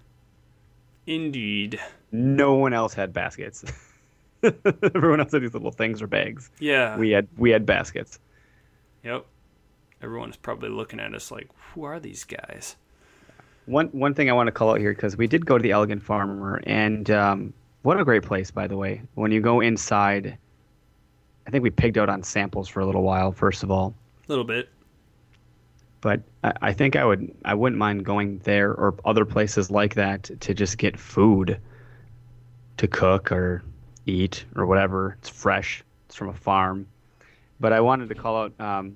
indeed. 1.06 1.80
No 2.12 2.54
one 2.54 2.74
else 2.74 2.94
had 2.94 3.12
baskets. 3.12 3.66
Everyone 4.96 5.20
else 5.20 5.32
had 5.32 5.42
these 5.42 5.54
little 5.54 5.72
things 5.72 6.02
or 6.02 6.08
bags. 6.08 6.50
Yeah. 6.60 6.98
We 6.98 7.12
had 7.12 7.28
we 7.38 7.50
had 7.52 7.66
baskets. 7.66 8.20
Yep. 9.04 9.26
Everyone's 10.02 10.38
probably 10.38 10.70
looking 10.70 11.00
at 11.00 11.14
us 11.14 11.32
like, 11.32 11.50
who 11.74 11.84
are 11.84 12.00
these 12.00 12.24
guys? 12.24 12.76
One 13.66 13.88
one 13.88 14.14
thing 14.14 14.30
I 14.30 14.34
want 14.34 14.48
to 14.48 14.52
call 14.52 14.72
out 14.72 14.80
here 14.80 14.94
because 14.94 15.18
we 15.18 15.28
did 15.28 15.46
go 15.46 15.58
to 15.58 15.62
the 15.62 15.72
Elegant 15.72 16.02
Farmer, 16.04 16.62
and 16.66 17.10
um, 17.12 17.54
what 17.82 18.00
a 18.00 18.06
great 18.06 18.24
place, 18.24 18.50
by 18.52 18.68
the 18.68 18.78
way. 18.78 19.02
When 19.16 19.32
you 19.32 19.42
go 19.42 19.60
inside, 19.60 20.38
I 21.46 21.50
think 21.50 21.64
we 21.64 21.70
pigged 21.70 21.98
out 21.98 22.10
on 22.10 22.24
samples 22.24 22.68
for 22.70 22.80
a 22.80 22.86
little 22.86 23.04
while. 23.04 23.32
First 23.32 23.64
of 23.64 23.72
all, 23.72 23.94
A 24.28 24.32
little 24.32 24.46
bit. 24.46 24.70
but 26.00 26.22
I, 26.44 26.54
I 26.62 26.74
think 26.74 26.96
I 26.96 27.04
would 27.04 27.34
I 27.44 27.54
wouldn't 27.56 27.78
mind 27.80 28.06
going 28.06 28.38
there 28.46 28.72
or 28.72 28.96
other 29.04 29.26
places 29.26 29.70
like 29.70 29.96
that 29.96 30.30
to 30.42 30.54
just 30.54 30.78
get 30.78 30.98
food 30.98 31.60
to 32.78 32.88
cook 32.88 33.32
or 33.32 33.64
eat 34.08 34.46
or 34.56 34.66
whatever. 34.66 35.18
It's 35.20 35.30
fresh. 35.30 35.84
It's 36.08 36.16
from 36.16 36.30
a 36.30 36.34
farm. 36.34 36.88
But 37.60 37.74
I 37.74 37.82
wanted 37.82 38.10
to 38.10 38.16
call 38.16 38.44
out. 38.44 38.54
Um, 38.60 38.96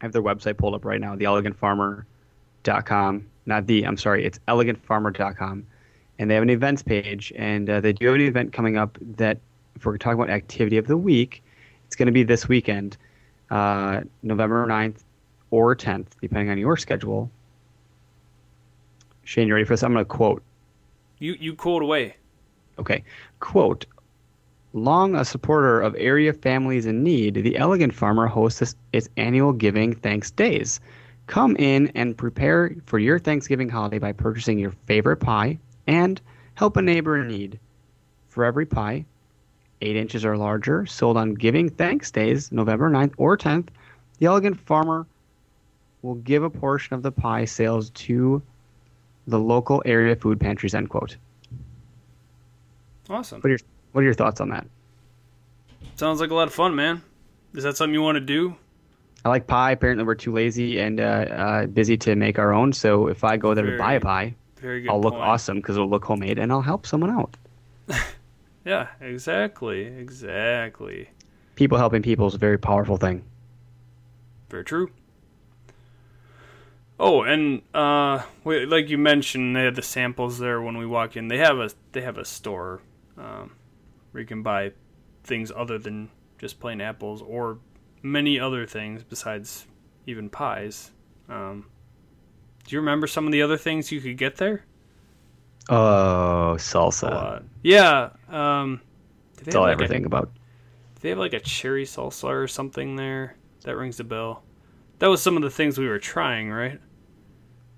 I 0.00 0.04
have 0.06 0.12
their 0.12 0.22
website 0.22 0.58
pulled 0.58 0.74
up 0.74 0.84
right 0.84 1.00
now, 1.00 1.14
theelegantfarmer.com. 1.14 3.26
Not 3.46 3.66
the. 3.66 3.84
I'm 3.84 3.96
sorry. 3.96 4.24
It's 4.24 4.38
elegantfarmer.com, 4.48 5.66
and 6.18 6.30
they 6.30 6.34
have 6.34 6.42
an 6.42 6.50
events 6.50 6.82
page, 6.82 7.32
and 7.36 7.70
uh, 7.70 7.80
they 7.80 7.92
do 7.92 8.06
have 8.06 8.16
an 8.16 8.22
event 8.22 8.52
coming 8.52 8.76
up 8.76 8.98
that 9.16 9.38
if 9.76 9.86
we're 9.86 9.98
talking 9.98 10.20
about 10.20 10.30
activity 10.30 10.78
of 10.78 10.86
the 10.86 10.96
week, 10.96 11.42
it's 11.86 11.96
going 11.96 12.06
to 12.06 12.12
be 12.12 12.22
this 12.22 12.48
weekend, 12.48 12.96
uh, 13.50 14.00
November 14.22 14.66
9th 14.66 15.02
or 15.50 15.76
10th, 15.76 16.06
depending 16.20 16.50
on 16.50 16.58
your 16.58 16.76
schedule. 16.76 17.30
Shane, 19.24 19.48
you 19.48 19.54
ready 19.54 19.64
for 19.64 19.74
this? 19.74 19.82
I'm 19.82 19.92
going 19.92 20.04
to 20.04 20.08
quote. 20.08 20.42
You 21.18 21.36
you 21.38 21.54
quote 21.54 21.82
away. 21.82 22.16
Okay. 22.78 23.04
Quote 23.40 23.86
Long 24.74 25.14
a 25.14 25.24
supporter 25.24 25.80
of 25.82 25.94
area 25.98 26.32
families 26.32 26.86
in 26.86 27.02
need, 27.02 27.34
the 27.34 27.58
Elegant 27.58 27.92
Farmer 27.92 28.26
hosts 28.26 28.74
its- 28.92 29.08
annual 29.18 29.52
Giving 29.52 29.94
Thanks 29.94 30.30
Days. 30.30 30.80
Come 31.26 31.56
in 31.56 31.88
and 31.88 32.16
prepare 32.16 32.74
for 32.86 32.98
your 32.98 33.18
Thanksgiving 33.18 33.68
holiday 33.68 33.98
by 33.98 34.12
purchasing 34.12 34.58
your 34.58 34.72
favorite 34.86 35.18
pie 35.18 35.58
and 35.86 36.20
help 36.54 36.76
a 36.76 36.82
neighbor 36.82 37.18
in 37.18 37.28
need. 37.28 37.58
For 38.28 38.44
every 38.44 38.64
pie, 38.64 39.04
8 39.82 39.96
inches 39.96 40.24
or 40.24 40.38
larger, 40.38 40.86
sold 40.86 41.18
on 41.18 41.34
Giving 41.34 41.68
Thanks 41.68 42.10
Days, 42.10 42.50
November 42.50 42.88
9th 42.88 43.12
or 43.18 43.36
10th, 43.36 43.68
the 44.18 44.26
Elegant 44.26 44.58
Farmer 44.58 45.06
will 46.00 46.14
give 46.16 46.42
a 46.42 46.50
portion 46.50 46.94
of 46.94 47.02
the 47.02 47.12
pie 47.12 47.44
sales 47.44 47.90
to 47.90 48.42
the 49.26 49.38
local 49.38 49.82
area 49.84 50.16
food 50.16 50.40
pantries, 50.40 50.74
end 50.74 50.88
quote. 50.88 51.16
Awesome. 53.10 53.40
Are 53.44 53.48
your 53.48 53.58
What 53.92 54.00
are 54.00 54.04
your 54.04 54.14
thoughts 54.14 54.40
on 54.40 54.48
that? 54.50 54.66
Sounds 55.96 56.20
like 56.20 56.30
a 56.30 56.34
lot 56.34 56.48
of 56.48 56.54
fun, 56.54 56.74
man. 56.74 57.02
Is 57.54 57.64
that 57.64 57.76
something 57.76 57.94
you 57.94 58.02
want 58.02 58.16
to 58.16 58.20
do? 58.20 58.56
I 59.24 59.28
like 59.28 59.46
pie. 59.46 59.72
Apparently, 59.72 60.04
we're 60.04 60.14
too 60.14 60.32
lazy 60.32 60.80
and 60.80 61.00
uh, 61.00 61.02
uh, 61.02 61.66
busy 61.66 61.96
to 61.98 62.16
make 62.16 62.38
our 62.38 62.52
own. 62.52 62.72
So 62.72 63.06
if 63.08 63.22
I 63.22 63.36
go 63.36 63.54
there 63.54 63.70
to 63.70 63.78
buy 63.78 63.94
a 63.94 64.00
pie, 64.00 64.34
Very. 64.56 64.88
I'll 64.88 65.00
look 65.00 65.14
point. 65.14 65.24
awesome 65.24 65.58
because 65.58 65.76
it'll 65.76 65.88
look 65.88 66.04
homemade, 66.04 66.38
and 66.38 66.50
I'll 66.50 66.62
help 66.62 66.86
someone 66.86 67.10
out. 67.10 67.36
Yeah, 68.64 68.88
exactly, 69.00 69.82
exactly. 69.82 71.08
People 71.56 71.78
helping 71.78 72.02
people 72.02 72.26
is 72.28 72.34
a 72.34 72.38
very 72.38 72.58
powerful 72.58 72.96
thing. 72.96 73.24
Very 74.48 74.64
true. 74.64 74.90
Oh, 76.98 77.22
and 77.22 77.62
uh, 77.74 78.22
like 78.44 78.88
you 78.88 78.98
mentioned, 78.98 79.56
they 79.56 79.64
had 79.64 79.74
the 79.74 79.82
samples 79.82 80.38
there 80.38 80.62
when 80.62 80.78
we 80.78 80.86
walk 80.86 81.16
in. 81.16 81.28
They 81.28 81.38
have 81.38 81.58
a 81.58 81.70
they 81.92 82.02
have 82.02 82.18
a 82.18 82.24
store 82.24 82.80
um, 83.18 83.52
where 84.12 84.20
you 84.20 84.26
can 84.26 84.42
buy 84.42 84.72
things 85.24 85.50
other 85.54 85.78
than 85.78 86.08
just 86.38 86.60
plain 86.60 86.80
apples 86.80 87.22
or 87.22 87.58
many 88.02 88.38
other 88.40 88.66
things 88.66 89.02
besides 89.04 89.66
even 90.06 90.28
pies. 90.30 90.90
Um, 91.28 91.66
do 92.64 92.74
you 92.74 92.80
remember 92.80 93.06
some 93.06 93.26
of 93.26 93.32
the 93.32 93.42
other 93.42 93.56
things 93.56 93.90
you 93.92 94.00
could 94.00 94.16
get 94.18 94.36
there? 94.36 94.64
Oh, 95.68 96.54
salsa. 96.58 97.44
Yeah. 97.62 98.10
Um, 98.28 98.80
they 99.36 99.44
That's 99.44 99.56
all 99.56 99.64
I 99.64 99.70
have 99.70 99.80
ever 99.80 99.82
like 99.82 99.90
a- 99.90 99.92
think 99.92 100.06
about. 100.06 100.30
they 101.00 101.10
have 101.10 101.18
like 101.18 101.32
a 101.32 101.40
cherry 101.40 101.84
salsa 101.84 102.28
or 102.28 102.48
something 102.48 102.96
there? 102.96 103.36
That 103.62 103.76
rings 103.76 104.00
a 104.00 104.04
bell. 104.04 104.42
That 104.98 105.06
was 105.08 105.22
some 105.22 105.36
of 105.36 105.42
the 105.42 105.50
things 105.50 105.78
we 105.78 105.88
were 105.88 105.98
trying, 106.00 106.50
right? 106.50 106.80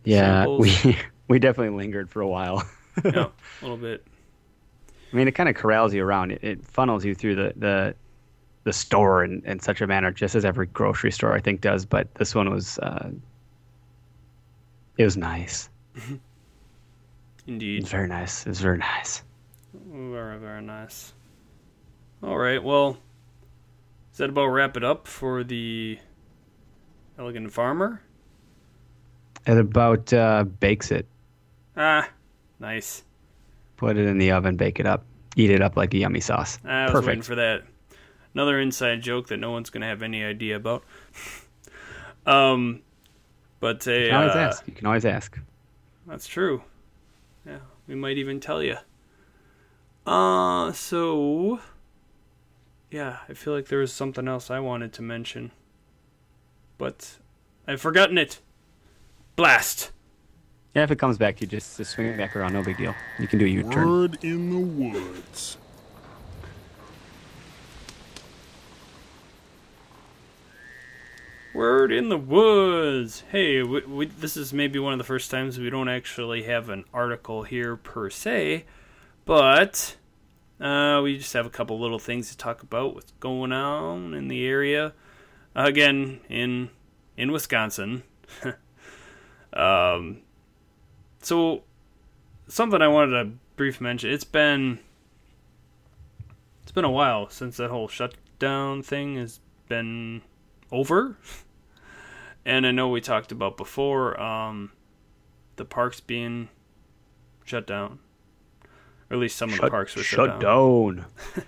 Yeah, 0.04 0.44
samples. 0.44 0.84
we 0.84 0.96
we 1.28 1.38
definitely 1.38 1.76
lingered 1.76 2.10
for 2.10 2.20
a 2.22 2.28
while. 2.28 2.66
yeah, 3.04 3.26
a 3.60 3.62
little 3.62 3.76
bit. 3.76 4.06
I 5.12 5.16
mean, 5.16 5.28
it 5.28 5.32
kind 5.32 5.48
of 5.48 5.54
corrals 5.54 5.94
you 5.94 6.04
around. 6.04 6.32
It, 6.32 6.42
it 6.42 6.66
funnels 6.66 7.04
you 7.04 7.14
through 7.14 7.36
the 7.36 7.52
the, 7.56 7.94
the 8.64 8.72
store 8.72 9.24
in, 9.24 9.42
in 9.44 9.60
such 9.60 9.80
a 9.80 9.86
manner, 9.86 10.10
just 10.10 10.34
as 10.34 10.44
every 10.44 10.66
grocery 10.66 11.12
store 11.12 11.32
I 11.32 11.40
think 11.40 11.60
does. 11.60 11.84
But 11.84 12.12
this 12.16 12.34
one 12.34 12.50
was 12.50 12.78
uh, 12.78 13.10
it 14.98 15.04
was 15.04 15.16
nice. 15.16 15.68
It 15.96 16.20
Indeed. 17.46 17.82
was 17.82 17.90
very 17.90 18.08
nice. 18.08 18.46
It 18.46 18.48
was 18.48 18.60
very 18.60 18.78
nice. 18.78 19.22
Very, 19.74 20.38
very 20.38 20.62
nice. 20.62 21.12
All 22.22 22.38
right, 22.38 22.62
well, 22.62 22.98
does 24.12 24.18
that 24.18 24.30
about 24.30 24.46
wrap 24.46 24.76
it 24.76 24.84
up 24.84 25.06
for 25.06 25.44
the 25.44 25.98
Elegant 27.18 27.52
Farmer? 27.52 28.00
It 29.46 29.58
about 29.58 30.12
uh, 30.12 30.44
bakes 30.44 30.90
it. 30.90 31.06
Ah, 31.76 32.08
nice. 32.58 33.03
Put 33.84 33.98
it 33.98 34.06
in 34.06 34.16
the 34.18 34.30
oven, 34.30 34.56
bake 34.56 34.80
it 34.80 34.86
up, 34.86 35.04
eat 35.36 35.50
it 35.50 35.60
up 35.60 35.76
like 35.76 35.92
a 35.92 35.98
yummy 35.98 36.20
sauce. 36.20 36.58
I 36.64 36.84
was 36.84 36.94
waiting 36.94 37.20
Perfect. 37.20 37.24
for 37.24 37.34
that. 37.34 37.62
Another 38.32 38.58
inside 38.58 39.02
joke 39.02 39.28
that 39.28 39.36
no 39.36 39.50
one's 39.50 39.68
going 39.68 39.82
to 39.82 39.86
have 39.86 40.02
any 40.02 40.24
idea 40.24 40.56
about. 40.56 40.84
um, 42.26 42.80
but 43.60 43.86
a, 43.86 44.04
You 44.04 44.08
can 44.08 44.14
always 44.16 44.34
uh, 44.34 44.38
ask. 44.38 44.66
You 44.66 44.72
can 44.72 44.86
always 44.86 45.04
ask. 45.04 45.38
That's 46.06 46.26
true. 46.26 46.62
Yeah, 47.46 47.58
we 47.86 47.94
might 47.94 48.16
even 48.16 48.40
tell 48.40 48.62
you. 48.62 48.76
Uh, 50.06 50.72
so 50.72 51.60
yeah, 52.90 53.18
I 53.28 53.34
feel 53.34 53.52
like 53.52 53.66
there 53.66 53.80
was 53.80 53.92
something 53.92 54.28
else 54.28 54.50
I 54.50 54.60
wanted 54.60 54.92
to 54.94 55.02
mention, 55.02 55.50
but 56.78 57.18
I've 57.66 57.80
forgotten 57.80 58.16
it. 58.16 58.40
Blast. 59.36 59.90
Yeah, 60.74 60.82
if 60.82 60.90
it 60.90 60.96
comes 60.96 61.18
back 61.18 61.36
to 61.36 61.42
you, 61.42 61.46
just, 61.46 61.76
just 61.76 61.92
swing 61.92 62.08
it 62.08 62.18
back 62.18 62.34
around. 62.34 62.52
No 62.52 62.62
big 62.62 62.76
deal. 62.76 62.94
You 63.20 63.28
can 63.28 63.38
do 63.38 63.44
a 63.44 63.48
U-turn. 63.48 63.88
Word 63.88 64.18
in 64.24 64.50
the 64.50 64.58
woods. 64.58 65.56
Word 71.54 71.92
in 71.92 72.08
the 72.08 72.18
woods. 72.18 73.22
Hey, 73.30 73.62
we, 73.62 73.82
we, 73.82 74.06
this 74.06 74.36
is 74.36 74.52
maybe 74.52 74.80
one 74.80 74.92
of 74.92 74.98
the 74.98 75.04
first 75.04 75.30
times 75.30 75.60
we 75.60 75.70
don't 75.70 75.88
actually 75.88 76.42
have 76.42 76.68
an 76.68 76.84
article 76.92 77.44
here 77.44 77.76
per 77.76 78.10
se, 78.10 78.64
but 79.24 79.94
uh, 80.60 81.00
we 81.04 81.16
just 81.16 81.32
have 81.34 81.46
a 81.46 81.50
couple 81.50 81.78
little 81.78 82.00
things 82.00 82.30
to 82.30 82.36
talk 82.36 82.64
about. 82.64 82.96
What's 82.96 83.12
going 83.20 83.52
on 83.52 84.14
in 84.14 84.26
the 84.26 84.44
area? 84.44 84.94
Again, 85.54 86.18
in 86.28 86.70
in 87.16 87.30
Wisconsin. 87.30 88.02
um, 89.52 90.23
so 91.24 91.62
something 92.48 92.80
I 92.82 92.88
wanted 92.88 93.22
to 93.22 93.30
brief 93.56 93.80
mention. 93.80 94.10
It's 94.10 94.24
been 94.24 94.78
it's 96.62 96.72
been 96.72 96.84
a 96.84 96.90
while 96.90 97.28
since 97.30 97.56
that 97.58 97.70
whole 97.70 97.88
shutdown 97.88 98.82
thing 98.82 99.16
has 99.16 99.40
been 99.68 100.22
over. 100.70 101.16
And 102.46 102.66
I 102.66 102.72
know 102.72 102.90
we 102.90 103.00
talked 103.00 103.32
about 103.32 103.56
before 103.56 104.20
um, 104.20 104.72
the 105.56 105.64
parks 105.64 106.00
being 106.00 106.50
shut 107.42 107.66
down. 107.66 108.00
Or 109.08 109.14
at 109.14 109.18
least 109.18 109.36
some 109.36 109.50
of 109.50 109.58
the 109.58 109.70
parks 109.70 109.96
were 109.96 110.02
shut, 110.02 110.28
shut 110.28 110.40
down. 110.40 110.96
down. 111.36 111.44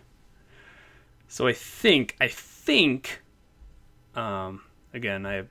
So 1.28 1.46
I 1.46 1.52
think 1.52 2.16
I 2.18 2.28
think 2.28 3.20
um, 4.14 4.62
again 4.94 5.26
I 5.26 5.42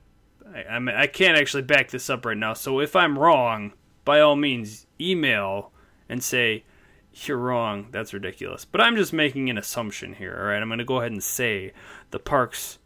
I 0.52 0.62
I, 0.62 1.02
I 1.02 1.06
can't 1.06 1.38
actually 1.38 1.62
back 1.62 1.90
this 1.90 2.10
up 2.10 2.26
right 2.26 2.36
now. 2.36 2.54
So 2.54 2.80
if 2.80 2.96
I'm 2.96 3.16
wrong, 3.16 3.72
by 4.06 4.20
all 4.20 4.36
means 4.36 4.86
email 4.98 5.72
and 6.08 6.24
say 6.24 6.64
you're 7.12 7.36
wrong. 7.36 7.88
That's 7.90 8.14
ridiculous. 8.14 8.64
But 8.64 8.80
I'm 8.80 8.96
just 8.96 9.12
making 9.12 9.50
an 9.50 9.58
assumption 9.58 10.14
here. 10.14 10.34
All 10.38 10.46
right, 10.46 10.62
I'm 10.62 10.68
going 10.68 10.78
to 10.78 10.84
go 10.84 11.00
ahead 11.00 11.12
and 11.12 11.22
say 11.22 11.72
the 12.10 12.18
parks 12.18 12.78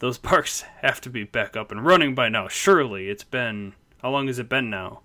those 0.00 0.18
parks 0.32 0.62
have 0.82 1.00
to 1.02 1.10
be 1.10 1.24
back 1.24 1.56
up 1.56 1.70
and 1.70 1.84
running 1.86 2.14
by 2.14 2.28
now. 2.28 2.48
Surely 2.48 3.08
it's 3.08 3.24
been 3.24 3.72
how 4.02 4.10
long 4.10 4.26
has 4.26 4.38
it 4.38 4.48
been 4.48 4.68
now? 4.68 5.00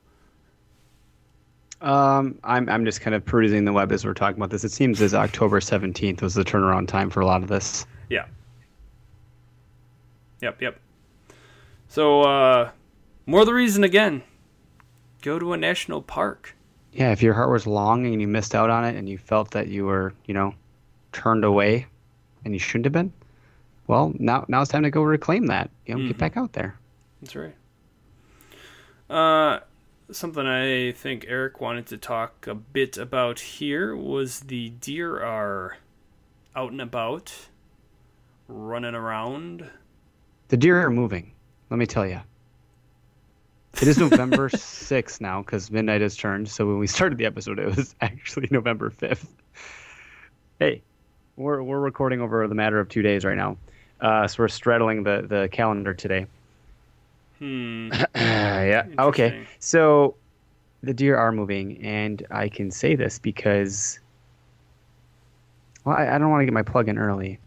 Um, 1.81 2.39
I'm 2.43 2.67
I'm 2.69 2.85
just 2.85 3.01
kind 3.01 3.13
of 3.13 3.23
perusing 3.23 3.65
the 3.65 3.73
web 3.73 3.91
as 3.91 4.05
we're 4.05 4.13
talking 4.13 4.37
about 4.37 4.49
this. 4.49 4.63
It 4.63 4.71
seems 4.71 5.01
as 5.01 5.13
October 5.13 5.59
17th 5.59 6.21
was 6.21 6.33
the 6.33 6.43
turnaround 6.43 6.87
time 6.87 7.09
for 7.09 7.19
a 7.19 7.25
lot 7.25 7.43
of 7.43 7.49
this. 7.49 7.85
Yeah. 8.09 8.25
Yep, 10.41 10.61
yep. 10.61 10.79
So, 11.87 12.21
uh, 12.21 12.71
more 13.25 13.45
the 13.45 13.53
reason 13.53 13.83
again. 13.83 14.23
Go 15.25 15.39
to 15.39 15.53
a 15.53 15.57
national 15.57 16.03
park. 16.03 16.55
Yeah, 16.93 17.11
if 17.11 17.23
your 17.23 17.33
heart 17.33 17.49
was 17.49 17.65
long 17.65 18.05
and 18.05 18.21
you 18.21 18.27
missed 18.27 18.53
out 18.53 18.69
on 18.69 18.85
it 18.85 18.95
and 18.95 19.09
you 19.09 19.17
felt 19.17 19.49
that 19.51 19.69
you 19.69 19.85
were, 19.85 20.13
you 20.25 20.35
know, 20.35 20.53
turned 21.13 21.43
away 21.43 21.87
and 22.43 22.53
you 22.53 22.59
shouldn't 22.59 22.85
have 22.85 22.93
been, 22.93 23.11
well, 23.87 24.13
now 24.19 24.45
now 24.47 24.61
it's 24.61 24.69
time 24.69 24.83
to 24.83 24.91
go 24.91 25.01
reclaim 25.01 25.47
that. 25.47 25.71
You 25.87 25.95
know, 25.95 26.07
get 26.07 26.19
back 26.19 26.37
out 26.37 26.53
there. 26.53 26.77
That's 27.23 27.35
right. 27.35 27.55
Uh, 29.09 29.61
something 30.11 30.45
I 30.45 30.91
think 30.91 31.25
Eric 31.27 31.59
wanted 31.59 31.87
to 31.87 31.97
talk 31.97 32.45
a 32.45 32.53
bit 32.53 32.95
about 32.95 33.39
here 33.39 33.95
was 33.95 34.41
the 34.41 34.69
deer 34.69 35.23
are 35.23 35.79
out 36.55 36.71
and 36.71 36.81
about, 36.81 37.33
running 38.47 38.93
around. 38.93 39.71
The 40.49 40.57
deer 40.57 40.85
are 40.85 40.91
moving. 40.91 41.31
Let 41.71 41.77
me 41.77 41.87
tell 41.87 42.05
you. 42.05 42.21
It 43.81 43.89
is 43.89 43.97
November 43.97 44.49
6th 44.49 45.19
now 45.19 45.41
because 45.41 45.69
midnight 45.69 45.99
has 45.99 46.15
turned. 46.15 46.47
So 46.47 46.65
when 46.65 46.79
we 46.79 46.87
started 46.87 47.17
the 47.17 47.25
episode, 47.25 47.59
it 47.59 47.75
was 47.75 47.93
actually 48.01 48.47
November 48.49 48.89
5th. 48.89 49.27
Hey, 50.59 50.81
we're, 51.35 51.61
we're 51.61 51.81
recording 51.81 52.21
over 52.21 52.47
the 52.47 52.55
matter 52.55 52.79
of 52.79 52.87
two 52.87 53.01
days 53.01 53.25
right 53.25 53.35
now. 53.35 53.57
Uh, 53.99 54.27
so 54.27 54.43
we're 54.43 54.47
straddling 54.47 55.03
the, 55.03 55.25
the 55.27 55.49
calendar 55.51 55.93
today. 55.93 56.25
Hmm. 57.39 57.91
yeah. 58.15 58.85
Okay. 58.97 59.45
So 59.59 60.15
the 60.81 60.93
deer 60.93 61.17
are 61.17 61.33
moving, 61.33 61.83
and 61.83 62.25
I 62.31 62.47
can 62.47 62.71
say 62.71 62.95
this 62.95 63.19
because, 63.19 63.99
well, 65.83 65.97
I, 65.97 66.15
I 66.15 66.17
don't 66.17 66.29
want 66.29 66.41
to 66.41 66.45
get 66.45 66.53
my 66.53 66.63
plug 66.63 66.87
in 66.87 66.97
early. 66.97 67.39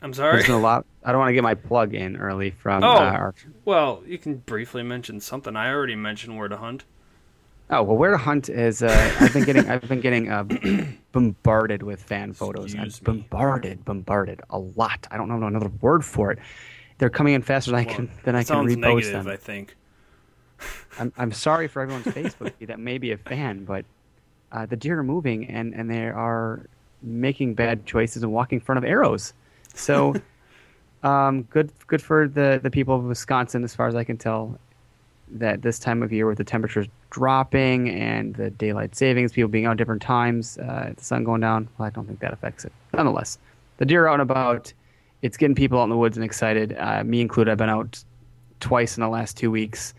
I'm 0.00 0.12
sorry. 0.14 0.36
There's 0.36 0.48
a 0.48 0.56
lot. 0.56 0.86
I 1.04 1.10
don't 1.12 1.18
want 1.18 1.30
to 1.30 1.34
get 1.34 1.42
my 1.42 1.54
plug 1.54 1.94
in 1.94 2.16
early 2.16 2.50
from 2.50 2.84
Oh. 2.84 2.88
uh, 2.88 2.98
our. 3.00 3.34
Well, 3.64 4.02
you 4.06 4.18
can 4.18 4.36
briefly 4.36 4.82
mention 4.82 5.20
something. 5.20 5.56
I 5.56 5.70
already 5.72 5.96
mentioned 5.96 6.36
where 6.38 6.48
to 6.48 6.56
hunt. 6.56 6.84
Oh 7.70 7.82
well, 7.82 7.96
where 7.96 8.12
to 8.12 8.16
hunt 8.16 8.48
is. 8.48 8.82
Uh, 8.82 9.16
I've 9.20 9.32
been 9.32 9.44
getting. 9.44 9.68
I've 9.68 9.88
been 9.88 10.00
getting 10.00 10.30
uh, 10.30 10.44
bombarded 11.12 11.82
with 11.82 12.02
fan 12.02 12.32
photos. 12.32 12.72
Excuse 12.74 13.00
me. 13.02 13.04
bombarded, 13.04 13.84
bombarded 13.84 14.40
a 14.50 14.58
lot. 14.58 15.06
I 15.10 15.16
don't 15.16 15.28
know 15.28 15.46
another 15.46 15.70
word 15.80 16.04
for 16.04 16.32
it. 16.32 16.38
They're 16.98 17.10
coming 17.10 17.34
in 17.34 17.42
faster 17.42 17.70
than 17.72 17.80
I 17.80 17.84
can 17.84 18.10
than 18.24 18.34
I 18.36 18.42
can 18.44 18.56
repost 18.66 18.78
negative, 18.78 19.24
them. 19.24 19.28
I 19.28 19.36
think. 19.36 19.76
I'm, 20.98 21.12
I'm 21.16 21.32
sorry 21.32 21.68
for 21.68 21.82
everyone's 21.82 22.06
Facebook 22.06 22.52
that 22.66 22.80
may 22.80 22.98
be 22.98 23.12
a 23.12 23.16
fan, 23.18 23.64
but 23.64 23.84
uh, 24.50 24.66
the 24.66 24.76
deer 24.76 24.98
are 24.98 25.04
moving 25.04 25.46
and, 25.46 25.72
and 25.74 25.88
they 25.90 26.08
are 26.08 26.66
making 27.02 27.54
bad 27.54 27.86
choices 27.86 28.22
and 28.22 28.32
walking 28.32 28.56
in 28.58 28.64
front 28.64 28.78
of 28.78 28.84
arrows. 28.84 29.32
So, 29.74 30.14
um, 31.02 31.42
good 31.44 31.70
good 31.86 32.02
for 32.02 32.28
the, 32.28 32.60
the 32.62 32.70
people 32.70 32.96
of 32.96 33.04
Wisconsin, 33.04 33.64
as 33.64 33.74
far 33.74 33.88
as 33.88 33.94
I 33.94 34.04
can 34.04 34.16
tell, 34.16 34.58
that 35.30 35.62
this 35.62 35.78
time 35.78 36.02
of 36.02 36.12
year 36.12 36.26
with 36.26 36.38
the 36.38 36.44
temperatures 36.44 36.86
dropping 37.10 37.88
and 37.90 38.34
the 38.34 38.50
daylight 38.50 38.94
savings, 38.94 39.32
people 39.32 39.48
being 39.48 39.66
out 39.66 39.72
at 39.72 39.76
different 39.78 40.02
times, 40.02 40.58
uh, 40.58 40.92
the 40.96 41.04
sun 41.04 41.24
going 41.24 41.40
down, 41.40 41.68
well, 41.78 41.86
I 41.86 41.90
don't 41.90 42.06
think 42.06 42.20
that 42.20 42.32
affects 42.32 42.64
it. 42.64 42.72
Nonetheless, 42.94 43.38
the 43.78 43.86
deer 43.86 44.04
are 44.04 44.08
out 44.08 44.14
and 44.14 44.22
about. 44.22 44.72
It's 45.22 45.36
getting 45.36 45.54
people 45.54 45.80
out 45.80 45.84
in 45.84 45.90
the 45.90 45.96
woods 45.96 46.16
and 46.16 46.24
excited. 46.24 46.76
Uh, 46.78 47.02
me 47.04 47.20
included, 47.20 47.50
I've 47.50 47.58
been 47.58 47.68
out 47.68 48.02
twice 48.60 48.96
in 48.96 49.02
the 49.02 49.08
last 49.08 49.36
two 49.36 49.50
weeks. 49.50 49.94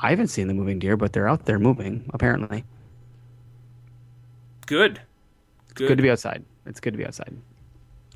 I 0.00 0.10
haven't 0.10 0.28
seen 0.28 0.48
the 0.48 0.54
moving 0.54 0.78
deer, 0.78 0.96
but 0.96 1.12
they're 1.12 1.28
out 1.28 1.46
there 1.46 1.58
moving, 1.58 2.08
apparently. 2.14 2.64
Good. 4.66 5.00
Good. 5.74 5.88
Good 5.88 5.96
to 5.96 6.02
be 6.02 6.10
outside. 6.10 6.44
It's 6.66 6.78
good 6.78 6.92
to 6.92 6.98
be 6.98 7.06
outside. 7.06 7.34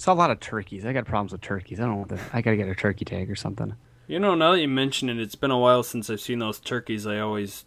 Saw 0.03 0.13
a 0.13 0.15
lot 0.15 0.33
of 0.33 0.41
turkeys. 0.41 0.85
I 0.85 0.93
got 0.93 1.05
problems 1.05 1.31
with 1.31 1.43
turkeys. 1.43 1.79
I 1.79 1.85
don't 1.85 1.99
want 1.99 2.09
the, 2.09 2.19
I 2.33 2.41
gotta 2.41 2.57
get 2.57 2.67
a 2.67 2.75
turkey 2.75 3.05
tag 3.05 3.31
or 3.31 3.37
something. 3.37 3.77
You 4.09 4.19
know, 4.19 4.35
now 4.35 4.51
that 4.51 4.61
you 4.61 4.67
mention 4.67 5.09
it, 5.09 5.21
it's 5.21 5.37
been 5.37 5.53
a 5.53 5.59
while 5.61 5.85
since 5.85 6.11
I've 6.11 6.21
seen 6.21 6.41
those 6.41 6.59
turkeys 6.59 7.07
I 7.07 7.21
always 7.21 7.65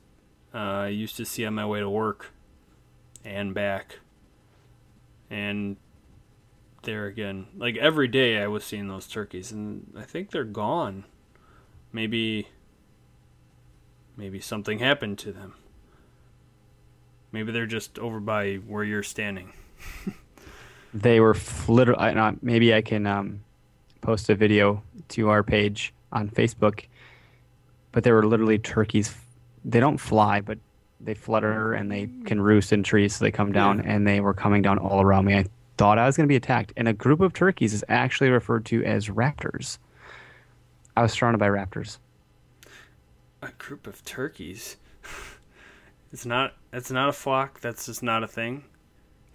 uh, 0.53 0.89
used 0.91 1.15
to 1.15 1.25
see 1.25 1.45
on 1.45 1.53
my 1.53 1.65
way 1.65 1.79
to 1.79 1.89
work 1.89 2.33
and 3.23 3.53
back. 3.53 3.99
And 5.29 5.77
there 6.83 7.05
again, 7.05 7.47
like 7.55 7.77
every 7.77 8.09
day 8.09 8.43
I 8.43 8.47
was 8.47 8.65
seeing 8.65 8.89
those 8.89 9.07
turkeys, 9.07 9.53
and 9.53 9.93
I 9.97 10.03
think 10.03 10.31
they're 10.31 10.43
gone. 10.43 11.05
Maybe, 11.93 12.49
maybe 14.17 14.41
something 14.41 14.79
happened 14.79 15.19
to 15.19 15.31
them. 15.31 15.53
Maybe 17.31 17.53
they're 17.53 17.65
just 17.65 17.97
over 17.97 18.19
by 18.19 18.55
where 18.55 18.83
you're 18.83 19.03
standing. 19.03 19.53
They 20.95 21.19
were 21.19 21.35
literally. 21.67 22.37
maybe 22.41 22.73
I 22.73 22.81
can 22.81 23.05
um, 23.05 23.43
post 23.99 24.29
a 24.29 24.35
video 24.35 24.81
to 25.09 25.29
our 25.29 25.43
page 25.43 25.93
on 26.13 26.29
Facebook. 26.29 26.85
But 27.91 28.03
they 28.03 28.11
were 28.11 28.25
literally 28.25 28.57
turkeys. 28.57 29.13
They 29.65 29.79
don't 29.79 29.97
fly, 29.97 30.39
but 30.39 30.57
they 31.01 31.13
flutter 31.13 31.73
and 31.73 31.91
they 31.91 32.09
can 32.25 32.39
roost 32.39 32.71
in 32.71 32.81
trees. 32.81 33.15
So 33.15 33.25
they 33.25 33.31
come 33.31 33.51
down, 33.51 33.81
and 33.81 34.07
they 34.07 34.21
were 34.21 34.33
coming 34.33 34.61
down 34.61 34.77
all 34.77 35.01
around 35.01 35.25
me. 35.25 35.35
I 35.35 35.45
thought 35.77 35.99
I 35.99 36.05
was 36.05 36.15
going 36.15 36.27
to 36.27 36.31
be 36.31 36.37
attacked. 36.37 36.71
And 36.77 36.87
a 36.87 36.93
group 36.93 37.19
of 37.19 37.33
turkeys 37.33 37.73
is 37.73 37.83
actually 37.89 38.29
referred 38.29 38.65
to 38.67 38.83
as 38.85 39.09
raptors. 39.09 39.77
I 40.95 41.01
was 41.01 41.11
surrounded 41.11 41.39
by 41.39 41.49
raptors. 41.49 41.97
A 43.41 43.51
group 43.57 43.85
of 43.85 44.03
turkeys. 44.05 44.77
It's 46.13 46.25
not. 46.25 46.53
It's 46.71 46.91
not 46.91 47.09
a 47.09 47.11
flock. 47.11 47.59
That's 47.59 47.87
just 47.87 48.01
not 48.01 48.23
a 48.23 48.27
thing. 48.27 48.63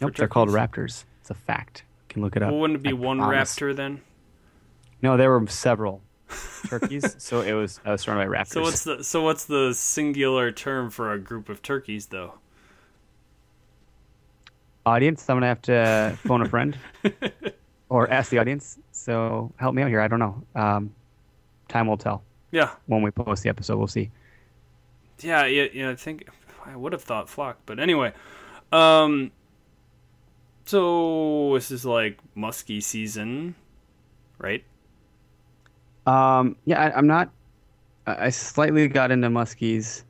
Nope, 0.00 0.16
they're 0.16 0.28
called 0.28 0.48
raptors. 0.48 1.04
It's 1.30 1.38
a 1.38 1.42
fact. 1.42 1.84
You 2.08 2.14
can 2.14 2.22
look 2.22 2.36
it 2.36 2.42
up. 2.42 2.50
Well, 2.50 2.60
wouldn't 2.60 2.80
it 2.80 2.82
be 2.82 2.90
I 2.90 2.92
one 2.92 3.18
promise. 3.18 3.54
raptor 3.54 3.74
then? 3.76 4.00
No, 5.00 5.16
there 5.16 5.30
were 5.30 5.46
several 5.46 6.02
turkeys. 6.68 7.14
so 7.18 7.40
it 7.40 7.52
was 7.52 7.80
I 7.84 7.92
was 7.92 8.02
surrounded 8.02 8.28
by 8.30 8.38
raptors. 8.38 8.48
So 8.48 8.62
what's 8.62 8.84
the 8.84 9.04
so 9.04 9.22
what's 9.22 9.44
the 9.44 9.72
singular 9.74 10.50
term 10.50 10.90
for 10.90 11.12
a 11.12 11.18
group 11.18 11.48
of 11.48 11.62
turkeys 11.62 12.06
though? 12.06 12.34
audience? 14.86 15.28
I'm 15.28 15.36
gonna 15.36 15.46
have 15.46 15.62
to 15.62 16.18
phone 16.24 16.42
a 16.42 16.48
friend 16.48 16.76
or 17.88 18.10
ask 18.10 18.30
the 18.30 18.38
audience. 18.38 18.78
So 18.92 19.52
help 19.56 19.74
me 19.74 19.82
out 19.82 19.88
here. 19.88 20.00
I 20.00 20.08
don't 20.08 20.18
know. 20.18 20.42
Um, 20.54 20.94
time 21.68 21.86
will 21.86 21.96
tell. 21.96 22.22
Yeah, 22.50 22.70
when 22.86 23.02
we 23.02 23.10
post 23.10 23.42
the 23.44 23.48
episode. 23.48 23.76
We'll 23.78 23.86
see. 23.86 24.10
yeah, 25.20 25.46
yeah. 25.46 25.66
yeah 25.72 25.90
I 25.90 25.94
think 25.94 26.28
I 26.66 26.74
would 26.74 26.92
have 26.92 27.02
thought 27.02 27.28
flock, 27.28 27.58
but 27.66 27.78
anyway. 27.78 28.12
Um. 28.72 29.30
So 30.70 31.54
this 31.54 31.72
is 31.72 31.84
like 31.84 32.20
musky 32.36 32.80
season, 32.80 33.56
right? 34.38 34.62
Um, 36.06 36.54
yeah, 36.64 36.80
I, 36.80 36.96
I'm 36.96 37.08
not. 37.08 37.32
I 38.06 38.30
slightly 38.30 38.86
got 38.86 39.10
into 39.10 39.26
muskies 39.26 40.04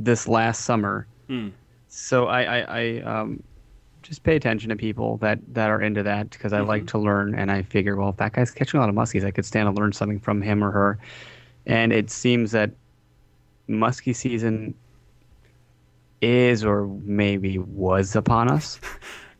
this 0.00 0.26
last 0.26 0.62
summer, 0.64 1.06
Hmm. 1.28 1.50
so 1.86 2.26
I, 2.26 2.42
I, 2.42 2.58
I 2.60 3.00
um, 3.02 3.40
just 4.02 4.24
pay 4.24 4.34
attention 4.34 4.68
to 4.70 4.74
people 4.74 5.18
that, 5.18 5.38
that 5.54 5.70
are 5.70 5.80
into 5.80 6.02
that 6.02 6.30
because 6.30 6.52
I 6.52 6.58
like 6.62 6.88
to 6.88 6.98
learn, 6.98 7.36
and 7.36 7.48
I 7.48 7.62
figure, 7.62 7.94
well, 7.94 8.08
if 8.08 8.16
that 8.16 8.32
guy's 8.32 8.50
catching 8.50 8.78
a 8.78 8.80
lot 8.80 8.88
of 8.88 8.96
muskies, 8.96 9.24
I 9.24 9.30
could 9.30 9.44
stand 9.44 9.72
to 9.72 9.80
learn 9.80 9.92
something 9.92 10.18
from 10.18 10.42
him 10.42 10.64
or 10.64 10.72
her. 10.72 10.98
And 11.66 11.92
it 11.92 12.10
seems 12.10 12.50
that 12.50 12.72
muskie 13.68 14.16
season 14.16 14.74
is 16.20 16.64
or 16.64 16.88
maybe 17.04 17.58
was 17.58 18.16
upon 18.16 18.50
us. 18.50 18.80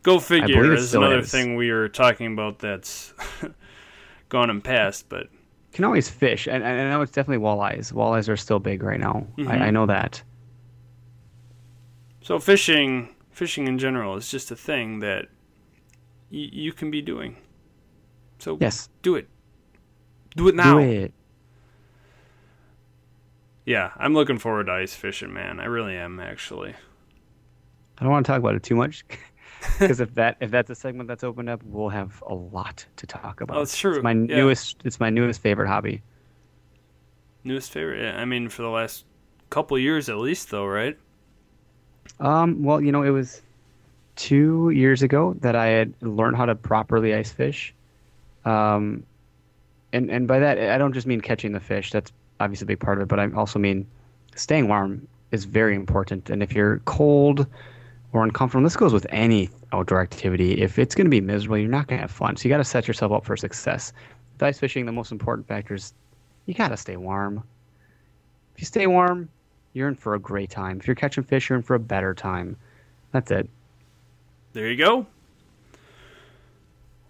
Go 0.03 0.19
figure. 0.19 0.73
Is 0.73 0.93
another 0.93 1.19
is. 1.19 1.31
thing 1.31 1.55
we 1.55 1.71
were 1.71 1.87
talking 1.89 2.33
about 2.33 2.59
that's 2.59 3.13
gone 4.29 4.49
and 4.49 4.63
passed, 4.63 5.07
but 5.09 5.27
can 5.71 5.85
always 5.85 6.07
fish, 6.09 6.45
and, 6.47 6.63
and 6.63 6.81
I 6.81 6.89
know 6.91 7.01
it's 7.01 7.11
definitely 7.11 7.43
walleyes. 7.43 7.91
Walleyes 7.93 8.29
are 8.29 8.37
still 8.37 8.59
big 8.59 8.83
right 8.83 8.99
now. 8.99 9.25
Mhm. 9.37 9.47
I, 9.47 9.67
I 9.67 9.71
know 9.71 9.85
that. 9.87 10.21
So 12.21 12.37
fishing, 12.39 13.15
fishing 13.31 13.67
in 13.67 13.79
general 13.79 14.15
is 14.15 14.29
just 14.29 14.51
a 14.51 14.55
thing 14.55 14.99
that 14.99 15.25
y- 16.31 16.49
you 16.51 16.73
can 16.73 16.91
be 16.91 17.01
doing. 17.01 17.37
So 18.39 18.57
Yes, 18.61 18.89
do 19.01 19.15
it. 19.15 19.27
Do 20.35 20.47
it 20.47 20.55
now. 20.55 20.77
do 20.77 20.79
it. 20.79 21.13
Yeah, 23.65 23.91
I'm 23.97 24.13
looking 24.13 24.37
forward 24.39 24.65
to 24.65 24.73
ice 24.73 24.93
fishing, 24.95 25.33
man. 25.33 25.59
I 25.59 25.65
really 25.65 25.95
am, 25.95 26.19
actually. 26.19 26.75
I 27.97 28.03
don't 28.03 28.11
want 28.11 28.25
to 28.25 28.31
talk 28.31 28.39
about 28.39 28.55
it 28.55 28.63
too 28.63 28.75
much 28.75 29.05
because 29.79 29.99
if 29.99 30.13
that 30.15 30.37
if 30.39 30.51
that's 30.51 30.69
a 30.69 30.75
segment 30.75 31.07
that's 31.07 31.23
opened 31.23 31.49
up, 31.49 31.61
we'll 31.65 31.89
have 31.89 32.21
a 32.27 32.33
lot 32.33 32.85
to 32.97 33.07
talk 33.07 33.41
about. 33.41 33.57
Oh, 33.57 33.61
it's 33.61 33.77
true. 33.77 33.95
It's 33.95 34.03
my 34.03 34.11
Yeah. 34.11 34.35
newest. 34.37 34.81
It's 34.83 34.99
my 34.99 35.09
newest 35.09 35.41
favorite 35.41 35.67
hobby. 35.67 36.01
Newest 37.43 37.71
favorite. 37.71 38.01
yeah, 38.01 38.19
I 38.19 38.25
mean, 38.25 38.49
for 38.49 38.61
the 38.61 38.69
last 38.69 39.05
couple 39.49 39.77
years 39.77 40.07
at 40.09 40.17
least, 40.17 40.49
though, 40.49 40.65
right? 40.65 40.97
Um, 42.19 42.63
well, 42.63 42.79
you 42.81 42.91
know, 42.91 43.03
it 43.03 43.09
was 43.09 43.41
two 44.15 44.69
years 44.69 45.01
ago 45.01 45.35
that 45.41 45.55
I 45.55 45.67
had 45.67 45.93
learned 46.01 46.37
how 46.37 46.45
to 46.45 46.55
properly 46.55 47.13
ice 47.13 47.31
fish. 47.31 47.73
Um, 48.45 49.03
and 49.91 50.09
and 50.09 50.27
by 50.27 50.39
that 50.39 50.57
I 50.57 50.77
don't 50.77 50.93
just 50.93 51.07
mean 51.07 51.21
catching 51.21 51.51
the 51.53 51.59
fish. 51.59 51.91
That's 51.91 52.11
obviously 52.39 52.65
a 52.65 52.67
big 52.67 52.79
part 52.79 52.97
of 52.97 53.03
it, 53.03 53.07
but 53.07 53.19
I 53.19 53.29
also 53.31 53.59
mean 53.59 53.85
staying 54.35 54.67
warm 54.67 55.07
is 55.31 55.45
very 55.45 55.75
important. 55.75 56.29
And 56.29 56.41
if 56.43 56.53
you're 56.53 56.79
cold 56.85 57.45
or 58.13 58.23
uncomfortable, 58.23 58.63
this 58.63 58.77
goes 58.77 58.93
with 58.93 59.07
any 59.09 59.49
outdoor 59.71 60.01
activity. 60.01 60.61
If 60.61 60.77
it's 60.79 60.95
going 60.95 61.05
to 61.05 61.11
be 61.11 61.19
miserable, 61.19 61.57
you're 61.57 61.67
not 61.67 61.87
going 61.87 61.97
to 61.97 62.03
have 62.03 62.11
fun. 62.11 62.37
So 62.37 62.43
you 62.47 62.49
got 62.49 62.57
to 62.59 62.63
set 62.63 62.87
yourself 62.87 63.11
up 63.11 63.25
for 63.25 63.35
success. 63.35 63.91
With 64.33 64.43
ice 64.43 64.59
fishing, 64.59 64.85
the 64.85 64.91
most 64.91 65.11
important 65.11 65.47
factor 65.47 65.73
is 65.73 65.93
you 66.45 66.53
got 66.53 66.69
to 66.69 66.77
stay 66.77 66.95
warm. 66.95 67.43
If 68.55 68.61
you 68.61 68.65
stay 68.65 68.87
warm, 68.87 69.29
you're 69.73 69.87
in 69.87 69.95
for 69.95 70.13
a 70.13 70.19
great 70.19 70.51
time. 70.51 70.79
If 70.79 70.85
you're 70.85 70.95
catching 70.95 71.23
fish, 71.23 71.49
you're 71.49 71.57
in 71.57 71.63
for 71.63 71.73
a 71.75 71.79
better 71.79 72.13
time. 72.13 72.55
That's 73.11 73.31
it. 73.31 73.49
There 74.53 74.69
you 74.69 74.77
go. 74.77 75.07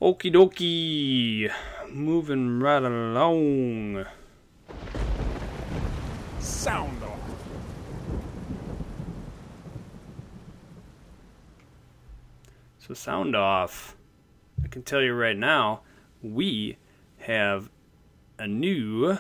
Okie 0.02 0.34
dokie. 0.34 1.52
Moving 1.92 2.62
right 2.62 2.82
along. 2.82 4.06
Sound 6.40 7.04
off. 7.04 7.14
So, 12.86 12.94
sound 12.94 13.34
off. 13.34 13.96
I 14.62 14.68
can 14.68 14.84
tell 14.84 15.02
you 15.02 15.14
right 15.14 15.38
now, 15.38 15.84
we 16.22 16.78
have 17.20 17.70
a 18.38 18.46
new 18.46 19.18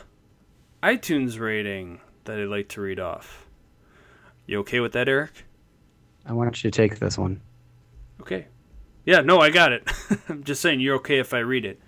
iTunes 0.81 1.39
rating 1.39 2.01
that 2.25 2.37
I'd 2.37 2.49
like 2.49 2.67
to 2.69 2.81
read 2.81 2.99
off. 2.99 3.47
You 4.45 4.59
okay 4.59 4.81
with 4.81 4.91
that, 4.91 5.07
Eric? 5.07 5.45
I 6.25 6.33
want 6.33 6.61
you 6.61 6.69
to 6.69 6.75
take 6.75 6.99
this 6.99 7.17
one. 7.17 7.39
Okay. 8.19 8.47
Yeah, 9.05 9.21
no, 9.21 9.39
I 9.39 9.49
got 9.49 9.71
it. 9.71 9.89
I'm 10.27 10.43
just 10.43 10.61
saying, 10.61 10.81
you're 10.81 10.95
okay 10.95 11.19
if 11.19 11.33
I 11.33 11.39
read 11.39 11.63
it. 11.63 11.79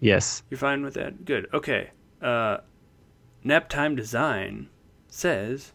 Yes. 0.00 0.42
You're 0.50 0.58
fine 0.58 0.82
with 0.82 0.94
that? 0.94 1.24
Good. 1.24 1.48
Okay. 1.54 1.90
Uh, 2.20 2.58
Naptime 3.44 3.94
Design 3.94 4.68
says 5.06 5.72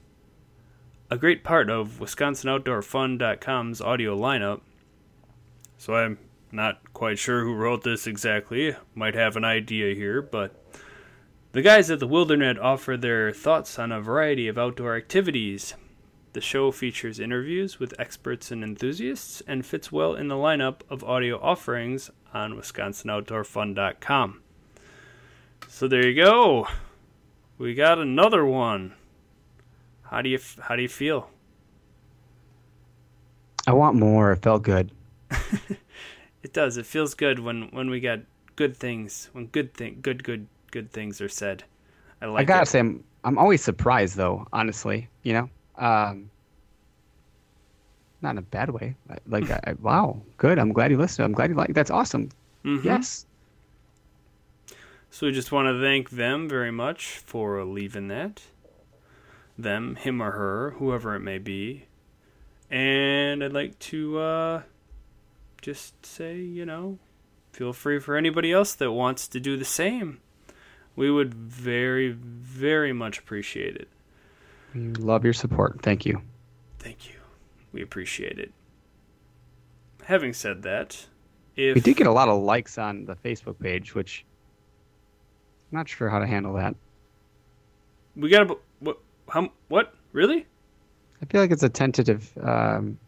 a 1.10 1.18
great 1.18 1.46
part 1.46 1.70
of 1.70 2.00
WisconsinOutdoorFun.com's 2.02 3.80
audio 3.80 4.18
lineup. 4.18 4.60
So 5.78 5.96
I'm 5.96 6.18
not 6.52 6.94
quite 6.94 7.20
sure 7.20 7.44
who 7.44 7.54
wrote 7.54 7.84
this 7.84 8.08
exactly. 8.08 8.76
Might 8.94 9.16
have 9.16 9.36
an 9.36 9.46
idea 9.46 9.94
here, 9.96 10.22
but 10.22 10.56
the 11.52 11.62
guys 11.62 11.90
at 11.90 12.00
the 12.00 12.08
Wildernet 12.08 12.62
offer 12.62 12.98
their 12.98 13.32
thoughts 13.32 13.78
on 13.80 13.92
a 13.92 14.02
variety 14.02 14.48
of 14.48 14.58
outdoor 14.58 14.96
activities. 14.96 15.76
The 16.34 16.42
show 16.42 16.72
features 16.72 17.20
interviews 17.20 17.80
with 17.80 17.98
experts 17.98 18.52
and 18.52 18.62
enthusiasts 18.64 19.42
and 19.48 19.66
fits 19.66 19.90
well 19.92 20.16
in 20.16 20.28
the 20.28 20.36
lineup 20.36 20.82
of 20.90 21.04
audio 21.04 21.40
offerings 21.42 22.10
on 22.34 22.54
WisconsinOutdoorFun.com. 22.54 24.42
So 25.70 25.88
there 25.88 26.08
you 26.08 26.22
go. 26.22 26.68
We 27.58 27.74
got 27.74 28.00
another 28.00 28.46
one. 28.46 28.96
How 30.04 30.22
do 30.22 30.30
you 30.30 30.40
how 30.60 30.76
do 30.76 30.82
you 30.82 30.90
feel? 30.90 31.30
I 33.66 33.74
want 33.74 33.96
more. 33.96 34.34
It 34.34 34.42
felt 34.42 34.64
good. 34.64 34.92
It 36.44 36.54
does. 36.54 36.78
It 36.78 36.86
feels 36.86 37.16
good 37.16 37.40
when 37.40 37.70
when 37.72 37.90
we 37.90 38.00
get 38.00 38.22
good 38.56 38.78
things. 38.78 39.30
When 39.34 39.48
good 39.48 39.74
thing 39.74 39.98
good 40.02 40.24
good 40.24 40.46
good 40.70 40.92
things 40.92 41.20
are 41.20 41.28
said. 41.30 41.64
I 42.22 42.28
like 42.28 42.42
it. 42.42 42.44
I 42.44 42.46
gotta 42.46 42.62
it. 42.64 42.68
say, 42.68 42.80
I'm, 42.80 43.04
I'm 43.24 43.38
always 43.40 43.64
surprised, 43.64 44.16
though. 44.16 44.46
Honestly, 44.54 45.10
you 45.24 45.34
know, 45.34 45.50
um, 45.78 46.30
not 48.22 48.32
in 48.32 48.38
a 48.38 48.42
bad 48.44 48.70
way. 48.70 48.96
Like, 49.28 49.50
I, 49.50 49.60
I- 49.72 49.74
wow, 49.82 50.22
good. 50.38 50.60
I'm 50.60 50.72
glad 50.72 50.92
you 50.92 50.98
listened. 50.98 51.26
I'm 51.26 51.32
glad 51.34 51.50
you 51.50 51.56
like. 51.56 51.74
That's 51.74 51.90
awesome. 51.92 52.30
Mhm. 52.64 52.84
Yes. 52.84 53.26
So 55.10 55.26
we 55.28 55.32
just 55.34 55.52
want 55.52 55.68
to 55.68 55.82
thank 55.82 56.12
them 56.12 56.48
very 56.48 56.72
much 56.72 57.08
for 57.26 57.64
leaving 57.64 58.08
that. 58.10 58.44
Them, 59.58 59.96
him 59.96 60.22
or 60.22 60.32
her, 60.32 60.72
whoever 60.78 61.16
it 61.16 61.22
may 61.22 61.38
be. 61.40 61.86
And 62.70 63.44
I'd 63.44 63.54
like 63.54 63.80
to 63.80 64.20
uh, 64.20 64.62
just 65.66 66.06
say, 66.06 66.38
you 66.38 66.64
know, 66.64 67.00
feel 67.52 67.74
free 67.74 67.98
for 67.98 68.16
anybody 68.16 68.52
else 68.52 68.76
that 68.76 68.92
wants 68.92 69.28
to 69.28 69.40
do 69.40 69.58
the 69.58 69.66
same. 69.66 70.22
We 70.96 71.10
would 71.10 71.34
very, 71.34 72.12
very 72.12 72.94
much 72.94 73.18
appreciate 73.18 73.76
it. 73.76 73.88
We 74.76 74.82
love 74.92 75.24
your 75.24 75.34
support. 75.34 75.82
Thank 75.82 76.06
you. 76.06 76.22
Thank 76.78 77.10
you. 77.10 77.16
We 77.72 77.82
appreciate 77.82 78.38
it. 78.38 78.52
Having 80.04 80.34
said 80.34 80.62
that, 80.62 81.08
if 81.56 81.74
We 81.74 81.82
did 81.82 81.98
get 81.98 82.06
a 82.06 82.12
lot 82.12 82.30
of 82.30 82.44
likes 82.44 82.78
on 82.78 83.06
the 83.06 83.16
Facebook 83.16 83.60
page, 83.60 83.96
which 83.96 84.24
I'm 85.72 85.80
not 85.80 85.90
sure 85.90 86.10
how 86.10 86.20
to 86.20 86.28
handle 86.28 86.54
that. 86.54 86.76
we 88.16 88.30
got 88.30 88.52
a 88.52 88.56
what? 88.82 89.00
How? 89.30 89.50
What? 89.70 89.96
Really? 90.12 90.46
I 91.24 91.26
feel 91.26 91.42
like 91.42 91.50
it's 91.50 91.64
a 91.64 91.70
tentative 91.70 92.32
um, 92.40 93.00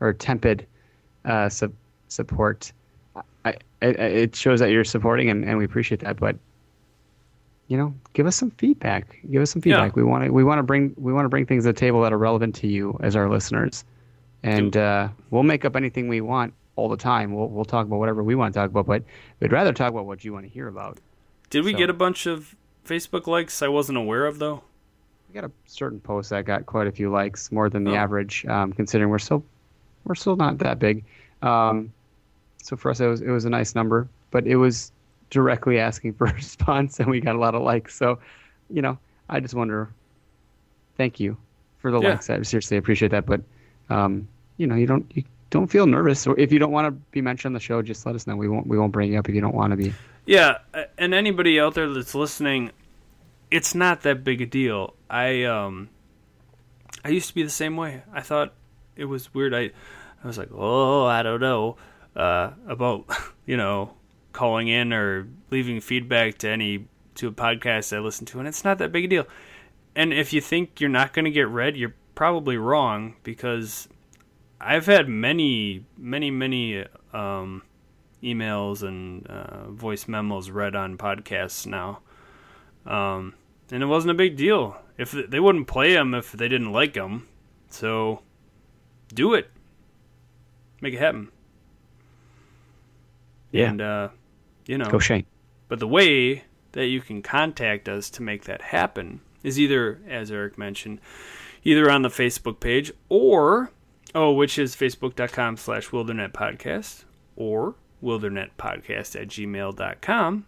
or 0.00 0.14
tepid 0.14 0.66
uh, 1.26 1.50
su- 1.50 1.74
support. 2.08 2.72
I, 3.44 3.54
I, 3.82 3.86
it 3.86 4.34
shows 4.36 4.60
that 4.60 4.70
you're 4.70 4.84
supporting, 4.84 5.30
and, 5.30 5.44
and 5.44 5.56
we 5.58 5.64
appreciate 5.64 6.00
that. 6.00 6.18
But 6.18 6.36
you 7.68 7.76
know, 7.76 7.94
give 8.12 8.26
us 8.26 8.36
some 8.36 8.50
feedback. 8.52 9.18
Give 9.30 9.42
us 9.42 9.50
some 9.50 9.60
feedback. 9.62 9.92
Yeah. 9.96 10.02
We 10.02 10.04
want 10.04 10.24
to 10.24 10.30
we 10.30 10.44
want 10.44 10.58
to 10.58 10.62
bring 10.62 10.94
we 10.96 11.12
want 11.12 11.24
to 11.24 11.28
bring 11.28 11.46
things 11.46 11.64
to 11.64 11.68
the 11.72 11.78
table 11.78 12.02
that 12.02 12.12
are 12.12 12.18
relevant 12.18 12.54
to 12.56 12.66
you 12.68 12.98
as 13.02 13.16
our 13.16 13.28
listeners, 13.28 13.84
and 14.42 14.76
uh, 14.76 15.08
we'll 15.30 15.42
make 15.42 15.64
up 15.64 15.76
anything 15.76 16.08
we 16.08 16.20
want 16.20 16.54
all 16.76 16.88
the 16.88 16.96
time. 16.96 17.32
We'll 17.34 17.48
we'll 17.48 17.64
talk 17.64 17.86
about 17.86 17.98
whatever 17.98 18.22
we 18.22 18.34
want 18.34 18.54
to 18.54 18.60
talk 18.60 18.70
about, 18.70 18.86
but 18.86 19.02
we'd 19.40 19.52
rather 19.52 19.72
talk 19.72 19.90
about 19.90 20.06
what 20.06 20.24
you 20.24 20.32
want 20.32 20.44
to 20.44 20.50
hear 20.50 20.68
about. 20.68 20.98
Did 21.50 21.64
we 21.64 21.72
So- 21.72 21.78
get 21.78 21.90
a 21.90 21.94
bunch 21.94 22.26
of 22.26 22.54
Facebook 22.84 23.26
likes 23.26 23.62
I 23.62 23.68
wasn't 23.68 23.98
aware 23.98 24.26
of 24.26 24.38
though? 24.38 24.62
We 25.28 25.34
got 25.40 25.44
a 25.44 25.50
certain 25.66 25.98
post 26.00 26.30
that 26.30 26.44
got 26.44 26.66
quite 26.66 26.86
a 26.86 26.92
few 26.92 27.10
likes, 27.10 27.50
more 27.50 27.68
than 27.68 27.82
the 27.84 27.92
Oh. 27.92 27.96
average, 27.96 28.46
um, 28.46 28.72
considering 28.72 29.10
we're 29.10 29.18
still 29.18 29.44
we're 30.04 30.14
still 30.14 30.36
not 30.36 30.58
that 30.58 30.78
big. 30.78 31.04
Um, 31.42 31.92
so 32.66 32.76
for 32.76 32.90
us, 32.90 32.98
it 32.98 33.06
was 33.06 33.22
it 33.22 33.30
was 33.30 33.44
a 33.44 33.50
nice 33.50 33.76
number, 33.76 34.08
but 34.32 34.44
it 34.44 34.56
was 34.56 34.90
directly 35.30 35.78
asking 35.78 36.14
for 36.14 36.26
a 36.26 36.34
response, 36.34 36.98
and 36.98 37.08
we 37.08 37.20
got 37.20 37.36
a 37.36 37.38
lot 37.38 37.54
of 37.54 37.62
likes. 37.62 37.94
So, 37.94 38.18
you 38.68 38.82
know, 38.82 38.98
I 39.28 39.38
just 39.38 39.54
wonder. 39.54 39.88
Thank 40.96 41.20
you 41.20 41.36
for 41.78 41.92
the 41.92 42.00
Yeah. 42.00 42.10
likes. 42.10 42.28
I 42.28 42.42
seriously 42.42 42.76
appreciate 42.76 43.12
that, 43.12 43.24
but 43.24 43.40
um, 43.88 44.26
you 44.56 44.66
know, 44.66 44.74
you 44.74 44.86
don't 44.86 45.06
you 45.14 45.22
don't 45.50 45.68
feel 45.68 45.86
nervous, 45.86 46.26
or 46.26 46.36
if 46.40 46.50
you 46.50 46.58
don't 46.58 46.72
want 46.72 46.86
to 46.86 46.90
be 47.12 47.20
mentioned 47.20 47.50
on 47.50 47.52
the 47.54 47.60
show, 47.60 47.82
just 47.82 48.04
let 48.04 48.16
us 48.16 48.26
know. 48.26 48.34
We 48.34 48.48
won't 48.48 48.66
we 48.66 48.78
won't 48.78 48.90
bring 48.92 49.12
you 49.12 49.18
up 49.18 49.28
if 49.28 49.34
you 49.34 49.40
don't 49.40 49.54
want 49.54 49.70
to 49.70 49.76
be. 49.76 49.92
Yeah, 50.24 50.58
and 50.98 51.14
anybody 51.14 51.60
out 51.60 51.74
there 51.74 51.88
that's 51.92 52.16
listening, 52.16 52.72
it's 53.48 53.76
not 53.76 54.02
that 54.02 54.24
big 54.24 54.40
a 54.40 54.46
deal. 54.46 54.94
I 55.08 55.44
um 55.44 55.88
I 57.04 57.10
used 57.10 57.28
to 57.28 57.34
be 57.34 57.44
the 57.44 57.50
same 57.50 57.76
way. 57.76 58.02
I 58.12 58.22
thought 58.22 58.54
it 58.96 59.04
was 59.04 59.32
weird. 59.32 59.54
I 59.54 59.70
I 60.24 60.26
was 60.26 60.38
like, 60.38 60.48
"Oh, 60.52 61.04
I 61.04 61.22
don't 61.22 61.40
know 61.40 61.76
uh 62.16 62.52
about, 62.66 63.04
you 63.46 63.56
know, 63.56 63.94
calling 64.32 64.68
in 64.68 64.92
or 64.92 65.28
leaving 65.50 65.80
feedback 65.80 66.38
to 66.38 66.48
any 66.48 66.86
to 67.16 67.28
a 67.28 67.32
podcast 67.32 67.96
I 67.96 68.00
listen 68.00 68.26
to, 68.26 68.38
and 68.38 68.48
it's 68.48 68.64
not 68.64 68.78
that 68.78 68.92
big 68.92 69.04
a 69.04 69.08
deal." 69.08 69.26
And 69.94 70.12
if 70.12 70.32
you 70.32 70.42
think 70.42 70.80
you're 70.80 70.90
not 70.90 71.14
going 71.14 71.24
to 71.24 71.30
get 71.30 71.48
read, 71.48 71.76
you're 71.76 71.94
probably 72.14 72.58
wrong 72.58 73.16
because 73.22 73.88
I've 74.60 74.86
had 74.86 75.08
many, 75.08 75.84
many, 75.96 76.30
many 76.30 76.84
um, 77.12 77.62
emails 78.22 78.82
and 78.82 79.26
uh, 79.26 79.70
voice 79.70 80.08
memos 80.08 80.50
read 80.50 80.74
on 80.74 80.98
podcasts 80.98 81.66
now, 81.66 82.00
um, 82.84 83.34
and 83.70 83.82
it 83.82 83.86
wasn't 83.86 84.10
a 84.10 84.14
big 84.14 84.36
deal. 84.36 84.76
If 84.98 85.12
they 85.12 85.40
wouldn't 85.40 85.68
play 85.68 85.92
them 85.92 86.14
if 86.14 86.32
they 86.32 86.48
didn't 86.48 86.72
like 86.72 86.94
them, 86.94 87.28
so 87.68 88.22
do 89.14 89.34
it, 89.34 89.50
make 90.80 90.94
it 90.94 91.00
happen. 91.00 91.30
Yeah. 93.56 93.70
and 93.70 93.80
uh, 93.80 94.08
you 94.66 94.78
know, 94.78 94.86
Go 94.90 94.98
Shane. 94.98 95.24
but 95.68 95.78
the 95.78 95.88
way 95.88 96.44
that 96.72 96.86
you 96.86 97.00
can 97.00 97.22
contact 97.22 97.88
us 97.88 98.10
to 98.10 98.22
make 98.22 98.44
that 98.44 98.60
happen 98.60 99.20
is 99.42 99.58
either, 99.58 100.00
as 100.08 100.30
Eric 100.30 100.58
mentioned, 100.58 101.00
either 101.64 101.90
on 101.90 102.02
the 102.02 102.08
Facebook 102.08 102.60
page 102.60 102.92
or, 103.08 103.70
oh, 104.14 104.32
which 104.32 104.58
is 104.58 104.76
facebook.com 104.76 105.56
slash 105.56 105.88
wildernetpodcast 105.88 106.32
podcast 106.32 107.04
or 107.36 107.74
wildernetpodcast 108.02 109.20
at 109.20 109.28
gmail.com 109.28 110.46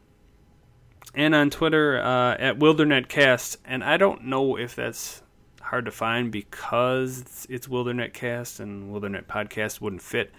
and 1.14 1.34
on 1.34 1.50
Twitter 1.50 1.98
uh, 2.00 2.34
at 2.38 2.58
wildernetcast. 2.58 3.56
And 3.64 3.82
I 3.82 3.96
don't 3.96 4.24
know 4.24 4.56
if 4.58 4.74
that's 4.76 5.22
hard 5.62 5.84
to 5.86 5.90
find 5.90 6.30
because 6.30 7.20
it's, 7.20 7.46
it's 7.48 7.66
wildernetcast 7.68 8.60
and 8.60 8.92
wildernetpodcast 8.92 9.26
podcast 9.48 9.80
wouldn't 9.80 10.02
fit, 10.02 10.32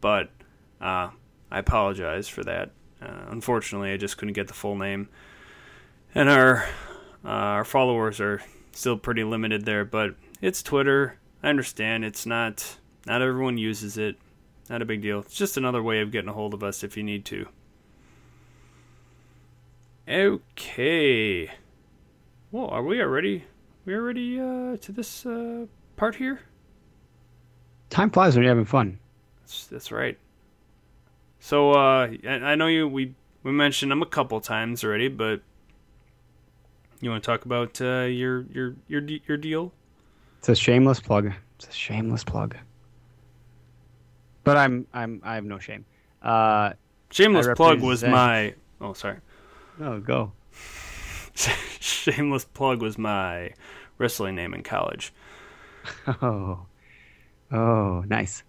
but 0.00 0.30
uh, 0.80 1.10
I 1.52 1.58
apologize 1.58 2.28
for 2.28 2.42
that. 2.44 2.70
Uh, 3.00 3.26
unfortunately, 3.28 3.92
I 3.92 3.98
just 3.98 4.16
couldn't 4.16 4.32
get 4.32 4.48
the 4.48 4.54
full 4.54 4.74
name, 4.74 5.10
and 6.14 6.30
our 6.30 6.64
uh, 7.24 7.28
our 7.28 7.64
followers 7.64 8.20
are 8.20 8.42
still 8.72 8.96
pretty 8.96 9.22
limited 9.22 9.66
there. 9.66 9.84
But 9.84 10.14
it's 10.40 10.62
Twitter. 10.62 11.18
I 11.42 11.50
understand 11.50 12.06
it's 12.06 12.24
not 12.24 12.78
not 13.06 13.20
everyone 13.20 13.58
uses 13.58 13.98
it. 13.98 14.16
Not 14.70 14.80
a 14.80 14.86
big 14.86 15.02
deal. 15.02 15.18
It's 15.20 15.34
just 15.34 15.58
another 15.58 15.82
way 15.82 16.00
of 16.00 16.10
getting 16.10 16.30
a 16.30 16.32
hold 16.32 16.54
of 16.54 16.62
us 16.62 16.82
if 16.82 16.96
you 16.96 17.02
need 17.02 17.26
to. 17.26 17.46
Okay. 20.08 21.50
Well, 22.50 22.68
are 22.68 22.82
we 22.82 23.02
already 23.02 23.44
we 23.84 23.94
already 23.94 24.40
uh, 24.40 24.78
to 24.78 24.92
this 24.92 25.26
uh, 25.26 25.66
part 25.96 26.14
here? 26.14 26.40
Time 27.90 28.10
flies 28.10 28.36
when 28.36 28.44
you're 28.44 28.50
having 28.50 28.64
fun. 28.64 28.98
That's, 29.40 29.66
that's 29.66 29.92
right. 29.92 30.16
So 31.42 31.72
uh, 31.72 32.08
I, 32.24 32.54
know 32.54 32.68
you 32.68 32.86
we 32.86 33.14
we 33.42 33.50
mentioned 33.50 33.90
them 33.90 34.00
a 34.00 34.06
couple 34.06 34.40
times 34.40 34.84
already, 34.84 35.08
but 35.08 35.40
you 37.00 37.10
want 37.10 37.24
to 37.24 37.26
talk 37.26 37.44
about 37.44 37.80
uh, 37.80 38.02
your 38.02 38.42
your 38.42 38.76
your 38.86 39.02
your 39.26 39.36
deal? 39.36 39.72
It's 40.38 40.48
a 40.48 40.54
shameless 40.54 41.00
plug. 41.00 41.32
It's 41.56 41.66
a 41.66 41.72
shameless 41.72 42.22
plug. 42.22 42.56
But 44.44 44.56
I'm 44.56 44.86
I'm 44.94 45.20
I 45.24 45.34
have 45.34 45.44
no 45.44 45.58
shame. 45.58 45.84
Uh, 46.22 46.74
Shameless 47.10 47.48
I 47.48 47.54
plug 47.54 47.80
was 47.80 48.04
my 48.04 48.54
oh 48.80 48.92
sorry. 48.92 49.18
no, 49.80 49.98
go. 49.98 50.30
Shameless 51.80 52.44
plug 52.44 52.80
was 52.80 52.96
my 52.96 53.50
wrestling 53.98 54.36
name 54.36 54.54
in 54.54 54.62
college. 54.62 55.12
Oh, 56.22 56.66
oh, 57.50 58.04
nice. 58.06 58.44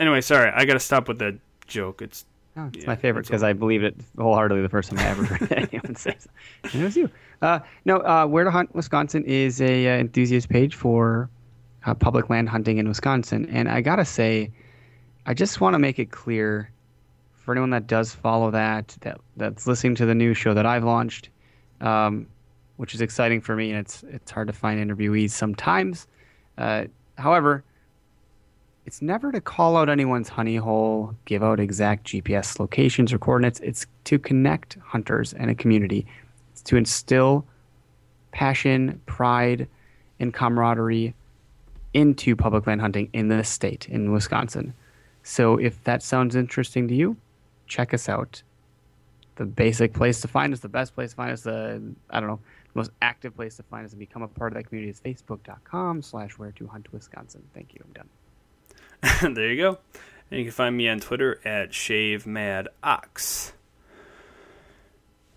Anyway, 0.00 0.20
sorry, 0.20 0.50
I 0.52 0.64
got 0.64 0.72
to 0.72 0.80
stop 0.80 1.06
with 1.06 1.20
that 1.20 1.36
joke. 1.66 2.02
It's 2.02 2.24
Oh, 2.56 2.66
it's 2.66 2.84
Yeah, 2.84 2.86
my 2.86 2.96
favorite 2.96 3.26
because 3.26 3.42
I 3.42 3.52
believed 3.52 3.82
it 3.82 3.96
wholeheartedly 4.16 4.62
the 4.62 4.68
first 4.68 4.90
time 4.90 5.00
I 5.00 5.08
ever 5.08 5.24
heard 5.24 5.52
anyone 5.72 5.96
say 5.96 6.14
so. 6.18 6.30
And 6.72 6.82
it 6.82 6.84
was 6.84 6.96
you. 6.96 7.10
Uh, 7.42 7.58
no, 7.84 7.96
uh, 7.98 8.26
Where 8.26 8.44
to 8.44 8.50
Hunt 8.50 8.74
Wisconsin 8.74 9.24
is 9.24 9.60
a 9.60 9.88
uh, 9.88 9.98
enthusiast 9.98 10.48
page 10.48 10.76
for 10.76 11.28
uh, 11.84 11.94
public 11.94 12.30
land 12.30 12.48
hunting 12.48 12.78
in 12.78 12.88
Wisconsin, 12.88 13.46
and 13.46 13.68
I 13.68 13.80
gotta 13.80 14.04
say, 14.04 14.52
I 15.26 15.34
just 15.34 15.60
want 15.60 15.74
to 15.74 15.78
make 15.78 15.98
it 15.98 16.12
clear 16.12 16.70
for 17.34 17.52
anyone 17.52 17.70
that 17.70 17.86
does 17.86 18.14
follow 18.14 18.50
that, 18.52 18.96
that 19.00 19.20
that's 19.36 19.66
listening 19.66 19.96
to 19.96 20.06
the 20.06 20.14
new 20.14 20.32
show 20.32 20.54
that 20.54 20.64
I've 20.64 20.84
launched, 20.84 21.30
um, 21.80 22.26
which 22.76 22.94
is 22.94 23.00
exciting 23.00 23.40
for 23.40 23.56
me, 23.56 23.70
and 23.70 23.80
it's 23.80 24.04
it's 24.04 24.30
hard 24.30 24.46
to 24.46 24.52
find 24.52 24.78
interviewees 24.78 25.30
sometimes. 25.30 26.06
Uh, 26.56 26.84
however, 27.18 27.64
it's 28.86 29.00
never 29.00 29.32
to 29.32 29.40
call 29.40 29.76
out 29.76 29.88
anyone's 29.88 30.28
honey 30.28 30.56
hole, 30.56 31.14
give 31.24 31.42
out 31.42 31.58
exact 31.58 32.06
GPS 32.06 32.58
locations 32.60 33.12
or 33.12 33.18
coordinates. 33.18 33.60
It's 33.60 33.86
to 34.04 34.18
connect 34.18 34.76
hunters 34.84 35.32
and 35.32 35.50
a 35.50 35.54
community. 35.54 36.06
It's 36.52 36.62
to 36.62 36.76
instill 36.76 37.46
passion, 38.32 39.00
pride, 39.06 39.68
and 40.20 40.34
camaraderie 40.34 41.14
into 41.94 42.36
public 42.36 42.66
land 42.66 42.80
hunting 42.80 43.08
in 43.12 43.28
this 43.28 43.48
state, 43.48 43.88
in 43.88 44.12
Wisconsin. 44.12 44.74
So 45.22 45.56
if 45.56 45.82
that 45.84 46.02
sounds 46.02 46.36
interesting 46.36 46.88
to 46.88 46.94
you, 46.94 47.16
check 47.66 47.94
us 47.94 48.08
out. 48.08 48.42
The 49.36 49.46
basic 49.46 49.94
place 49.94 50.20
to 50.20 50.28
find 50.28 50.52
us, 50.52 50.60
the 50.60 50.68
best 50.68 50.94
place 50.94 51.10
to 51.10 51.16
find 51.16 51.32
us, 51.32 51.42
the 51.42 51.80
I 52.10 52.20
don't 52.20 52.28
know, 52.28 52.40
the 52.72 52.78
most 52.78 52.90
active 53.00 53.34
place 53.34 53.56
to 53.56 53.62
find 53.62 53.86
us 53.86 53.92
and 53.92 53.98
become 53.98 54.22
a 54.22 54.28
part 54.28 54.52
of 54.52 54.56
that 54.56 54.68
community 54.68 54.90
is 54.90 55.00
facebook.com 55.00 56.02
slash 56.02 56.32
where 56.32 56.52
to 56.52 56.66
hunt 56.66 56.92
Wisconsin. 56.92 57.42
Thank 57.54 57.72
you. 57.74 57.80
I'm 57.84 57.92
done. 57.92 58.08
there 59.22 59.50
you 59.50 59.56
go. 59.56 59.78
And 60.30 60.38
you 60.38 60.44
can 60.46 60.52
find 60.52 60.76
me 60.76 60.88
on 60.88 61.00
Twitter 61.00 61.40
at 61.44 61.74
Shave 61.74 62.26
Mad 62.26 62.68
Ox. 62.82 63.52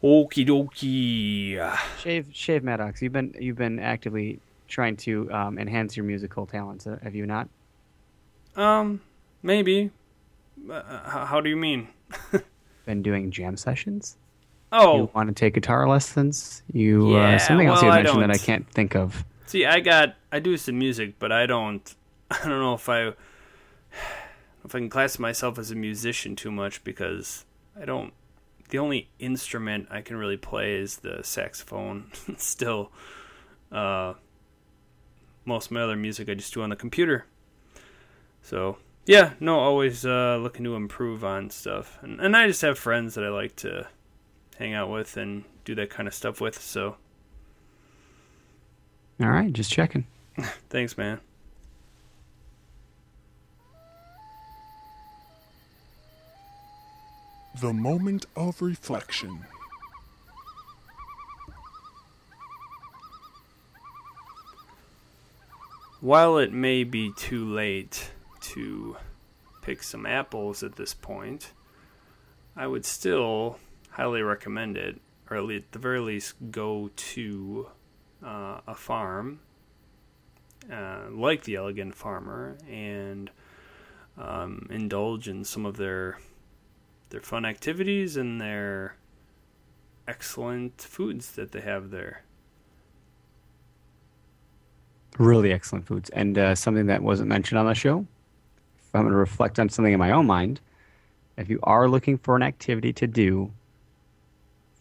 Okie 0.04 0.46
dokie. 0.48 1.78
Shave, 2.00 2.28
shave, 2.32 2.64
Maddox. 2.64 3.02
You've 3.02 3.14
been 3.14 3.36
you've 3.40 3.58
been 3.58 3.80
actively 3.80 4.40
trying 4.68 4.96
to 4.98 5.32
um, 5.32 5.58
enhance 5.58 5.98
your 5.98 6.06
musical 6.06 6.46
talents, 6.46 6.86
uh, 6.86 7.00
have 7.02 7.16
you 7.16 7.26
not? 7.26 7.50
Um, 8.56 9.02
maybe. 9.42 9.92
Uh, 10.70 10.82
how, 11.08 11.26
how 11.26 11.42
do 11.42 11.50
you 11.50 11.56
mean? 11.56 11.88
Been 12.86 13.02
doing 13.02 13.32
jam 13.32 13.58
sessions? 13.58 14.18
Oh, 14.72 14.98
You 14.98 15.10
want 15.14 15.30
to 15.30 15.36
take 15.36 15.54
guitar 15.54 15.88
lessons? 15.88 16.64
You 16.74 17.14
Yeah, 17.16 17.36
uh, 17.36 17.40
something 17.40 17.68
else 17.68 17.82
you 17.82 17.88
well, 17.88 17.98
I 17.98 18.04
mentioned 18.04 18.24
that 18.24 18.32
I 18.32 18.38
can't 18.38 18.70
think 18.72 18.96
of. 18.96 19.24
see, 19.46 19.66
I 19.66 19.80
got 19.80 20.16
I 20.32 20.40
do 20.40 20.58
some 20.58 20.80
music, 20.80 21.16
but 21.20 21.32
I 21.32 21.46
don't. 21.46 21.96
I 22.32 22.40
don't 22.40 22.60
know 22.60 22.74
if 22.74 22.90
I 22.90 23.14
if 24.66 24.76
I 24.76 24.80
can 24.80 24.90
class 24.90 25.20
myself 25.20 25.58
as 25.58 25.72
a 25.72 25.76
musician 25.76 26.36
too 26.36 26.52
much 26.52 26.84
because 26.84 27.46
I 27.80 27.86
don't. 27.86 28.14
The 28.70 28.80
only 28.80 29.10
instrument 29.18 29.88
I 29.90 30.02
can 30.02 30.18
really 30.18 30.36
play 30.36 30.76
is 30.76 30.98
the 30.98 31.22
saxophone. 31.24 32.12
Still, 32.38 32.92
uh, 33.72 34.16
most 35.46 35.68
of 35.68 35.72
my 35.72 35.82
other 35.82 35.96
music 35.96 36.30
I 36.30 36.34
just 36.34 36.54
do 36.54 36.62
on 36.62 36.70
the 36.70 36.76
computer. 36.76 37.26
So 38.42 38.78
yeah, 39.06 39.34
no, 39.40 39.60
always 39.60 40.06
uh, 40.06 40.38
looking 40.42 40.66
to 40.66 40.76
improve 40.76 41.24
on 41.24 41.50
stuff, 41.50 41.98
and 42.02 42.20
and 42.20 42.36
I 42.36 42.48
just 42.48 42.62
have 42.62 42.78
friends 42.78 43.16
that 43.16 43.24
I 43.24 43.30
like 43.30 43.56
to 43.58 43.88
hang 44.58 44.74
out 44.74 44.90
with 44.90 45.16
and 45.18 45.46
do 45.64 45.76
that 45.76 45.90
kind 45.90 46.08
of 46.08 46.14
stuff 46.14 46.42
with. 46.42 46.62
So 46.62 46.98
All 49.22 49.30
right, 49.30 49.52
just 49.52 49.72
checking. 49.72 50.06
thanks, 50.70 50.98
man. 50.98 51.22
The 57.60 57.74
moment 57.74 58.28
of 58.36 58.62
reflection. 58.62 59.46
While 66.00 66.38
it 66.38 66.54
may 66.54 66.84
be 66.84 67.12
too 67.16 67.46
late 67.46 68.12
to 68.42 68.98
pick 69.64 69.82
some 69.82 70.06
apples 70.06 70.62
at 70.62 70.76
this 70.76 70.94
point, 70.94 71.52
I 72.56 72.68
would 72.68 72.86
still 72.86 73.58
highly 73.90 74.22
recommend 74.22 74.78
it, 74.78 75.02
or 75.30 75.38
at, 75.38 75.72
the 75.72 75.80
very 75.80 76.00
least, 76.00 76.36
go 76.52 76.92
to 76.96 77.70
uh, 78.24 78.60
a 78.68 78.76
farm 78.76 79.40
uh, 80.72 81.06
like 81.10 81.44
the 81.46 81.56
Elegant 81.56 81.96
Farmer 81.96 82.58
and 82.70 83.32
um, 84.16 84.68
indulge 84.70 85.28
in 85.28 85.44
some 85.44 85.66
of 85.66 85.78
their 85.78 86.20
their 87.10 87.22
fun 87.22 87.46
activities 87.46 88.18
and 88.18 88.40
their 88.40 88.96
excellent 90.08 90.82
foods 90.82 91.32
that 91.34 91.52
they 91.52 91.62
have 91.62 91.92
there. 91.92 92.24
Really 95.18 95.52
excellent 95.52 95.88
foods. 95.88 96.10
And 96.12 96.38
uh, 96.38 96.56
something 96.56 96.88
that 96.88 97.02
wasn't 97.02 97.30
mentioned 97.30 97.60
on 97.60 97.66
the 97.66 97.74
show, 97.74 98.06
if 98.80 98.96
I'm 98.96 99.02
going 99.02 99.12
to 99.12 99.18
reflect 99.18 99.60
on 99.60 99.70
something 99.70 99.94
in 99.94 100.00
my 100.00 100.12
own 100.12 100.28
mind, 100.28 100.62
if 101.38 101.50
you 101.50 101.60
are 101.64 101.90
looking 101.90 102.18
for 102.18 102.36
an 102.36 102.44
activity 102.44 102.94
to 102.94 103.08
do, 103.08 103.52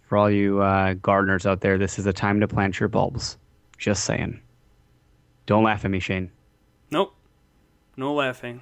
for 0.03 0.17
all 0.19 0.31
you 0.31 0.61
uh, 0.61 0.95
gardeners 0.95 1.47
out 1.47 1.61
there, 1.61 1.79
this 1.79 1.99
is 1.99 2.05
the 2.05 2.13
time 2.13 2.41
to 2.41 2.49
plant 2.49 2.79
your 2.79 2.89
bulbs. 2.89 3.37
Just 3.79 4.05
saying. 4.05 4.41
Don't 5.47 5.65
laugh 5.65 5.85
at 5.85 5.91
me, 5.91 6.01
Shane. 6.01 6.31
Nope. 6.91 7.15
No 7.97 8.15
laughing. 8.15 8.61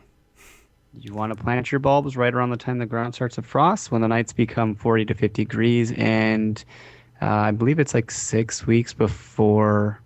You 1.00 1.12
want 1.12 1.36
to 1.36 1.42
plant 1.42 1.72
your 1.72 1.80
bulbs 1.80 2.16
right 2.16 2.32
around 2.32 2.50
the 2.50 2.56
time 2.56 2.78
the 2.78 2.86
ground 2.86 3.14
starts 3.14 3.34
to 3.34 3.42
frost, 3.42 3.90
when 3.90 4.00
the 4.00 4.08
nights 4.08 4.32
become 4.32 4.74
40 4.74 5.04
to 5.06 5.14
50 5.14 5.44
degrees, 5.44 5.92
and 5.92 6.64
uh, 7.20 7.26
I 7.26 7.50
believe 7.50 7.78
it's 7.78 7.94
like 7.94 8.10
six 8.10 8.66
weeks 8.66 8.92
before 8.92 10.00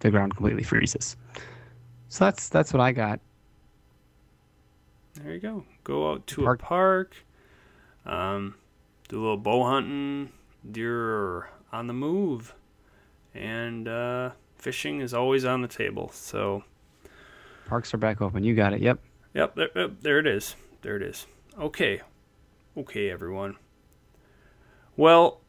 the 0.00 0.10
ground 0.10 0.36
completely 0.36 0.62
freezes. 0.62 1.16
So 2.08 2.24
that's 2.24 2.48
that's 2.48 2.72
what 2.72 2.80
I 2.80 2.92
got. 2.92 3.20
There 5.14 5.32
you 5.32 5.40
go. 5.40 5.64
Go 5.84 6.12
out 6.12 6.26
to 6.28 6.42
Park. 6.42 6.60
a 6.60 6.64
park, 6.64 7.16
um, 8.06 8.54
do 9.08 9.18
a 9.18 9.20
little 9.20 9.36
bow 9.36 9.64
hunting. 9.64 10.30
Deer 10.70 11.48
on 11.72 11.86
the 11.86 11.94
move, 11.94 12.54
and 13.34 13.88
uh, 13.88 14.30
fishing 14.56 15.00
is 15.00 15.14
always 15.14 15.44
on 15.46 15.62
the 15.62 15.68
table. 15.68 16.10
So, 16.12 16.64
Parks 17.66 17.94
are 17.94 17.96
back 17.96 18.20
open. 18.20 18.44
You 18.44 18.54
got 18.54 18.74
it. 18.74 18.80
Yep. 18.82 19.00
Yep, 19.34 19.54
there, 19.54 19.70
yep, 19.74 19.92
there 20.00 20.18
it 20.18 20.26
is. 20.26 20.56
There 20.82 20.96
it 20.96 21.02
is. 21.02 21.26
Okay, 21.58 22.00
okay, 22.76 23.10
everyone. 23.10 23.56
Well, 24.96 25.40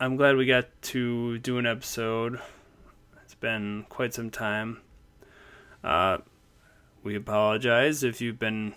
I'm 0.00 0.16
glad 0.16 0.36
we 0.36 0.46
got 0.46 0.68
to 0.82 1.38
do 1.38 1.58
an 1.58 1.66
episode. 1.66 2.40
It's 3.22 3.34
been 3.34 3.86
quite 3.88 4.14
some 4.14 4.30
time. 4.30 4.80
Uh, 5.84 6.18
we 7.02 7.16
apologize 7.16 8.02
if 8.02 8.20
you've 8.20 8.38
been 8.38 8.74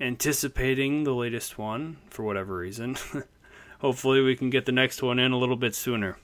anticipating 0.00 1.04
the 1.04 1.14
latest 1.14 1.58
one 1.58 1.98
for 2.10 2.22
whatever 2.22 2.56
reason. 2.56 2.96
Hopefully, 3.80 4.20
we 4.20 4.36
can 4.36 4.50
get 4.50 4.66
the 4.66 4.72
next 4.72 5.02
one 5.02 5.18
in 5.18 5.32
a 5.32 5.38
little 5.38 5.56
bit 5.56 5.74
sooner. 5.74 6.18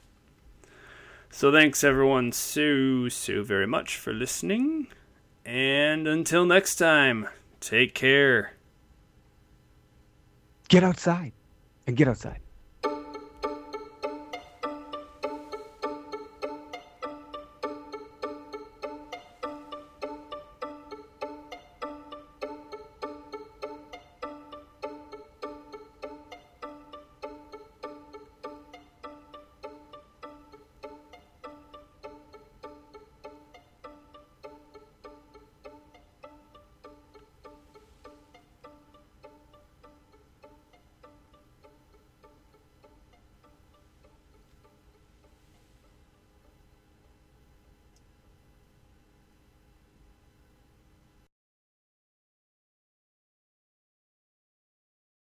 So, 1.31 1.53
thanks 1.53 1.83
everyone 1.83 2.33
so, 2.33 3.09
so 3.09 3.43
very 3.43 3.67
much 3.67 3.97
for 3.97 4.13
listening. 4.13 4.89
And 5.45 6.07
until 6.07 6.45
next 6.45 6.77
time, 6.77 7.29
take 7.63 7.95
care. 7.95 8.53
Get 10.69 10.83
outside 10.85 11.33
and 11.87 11.97
get 11.97 12.09
outside. 12.09 12.41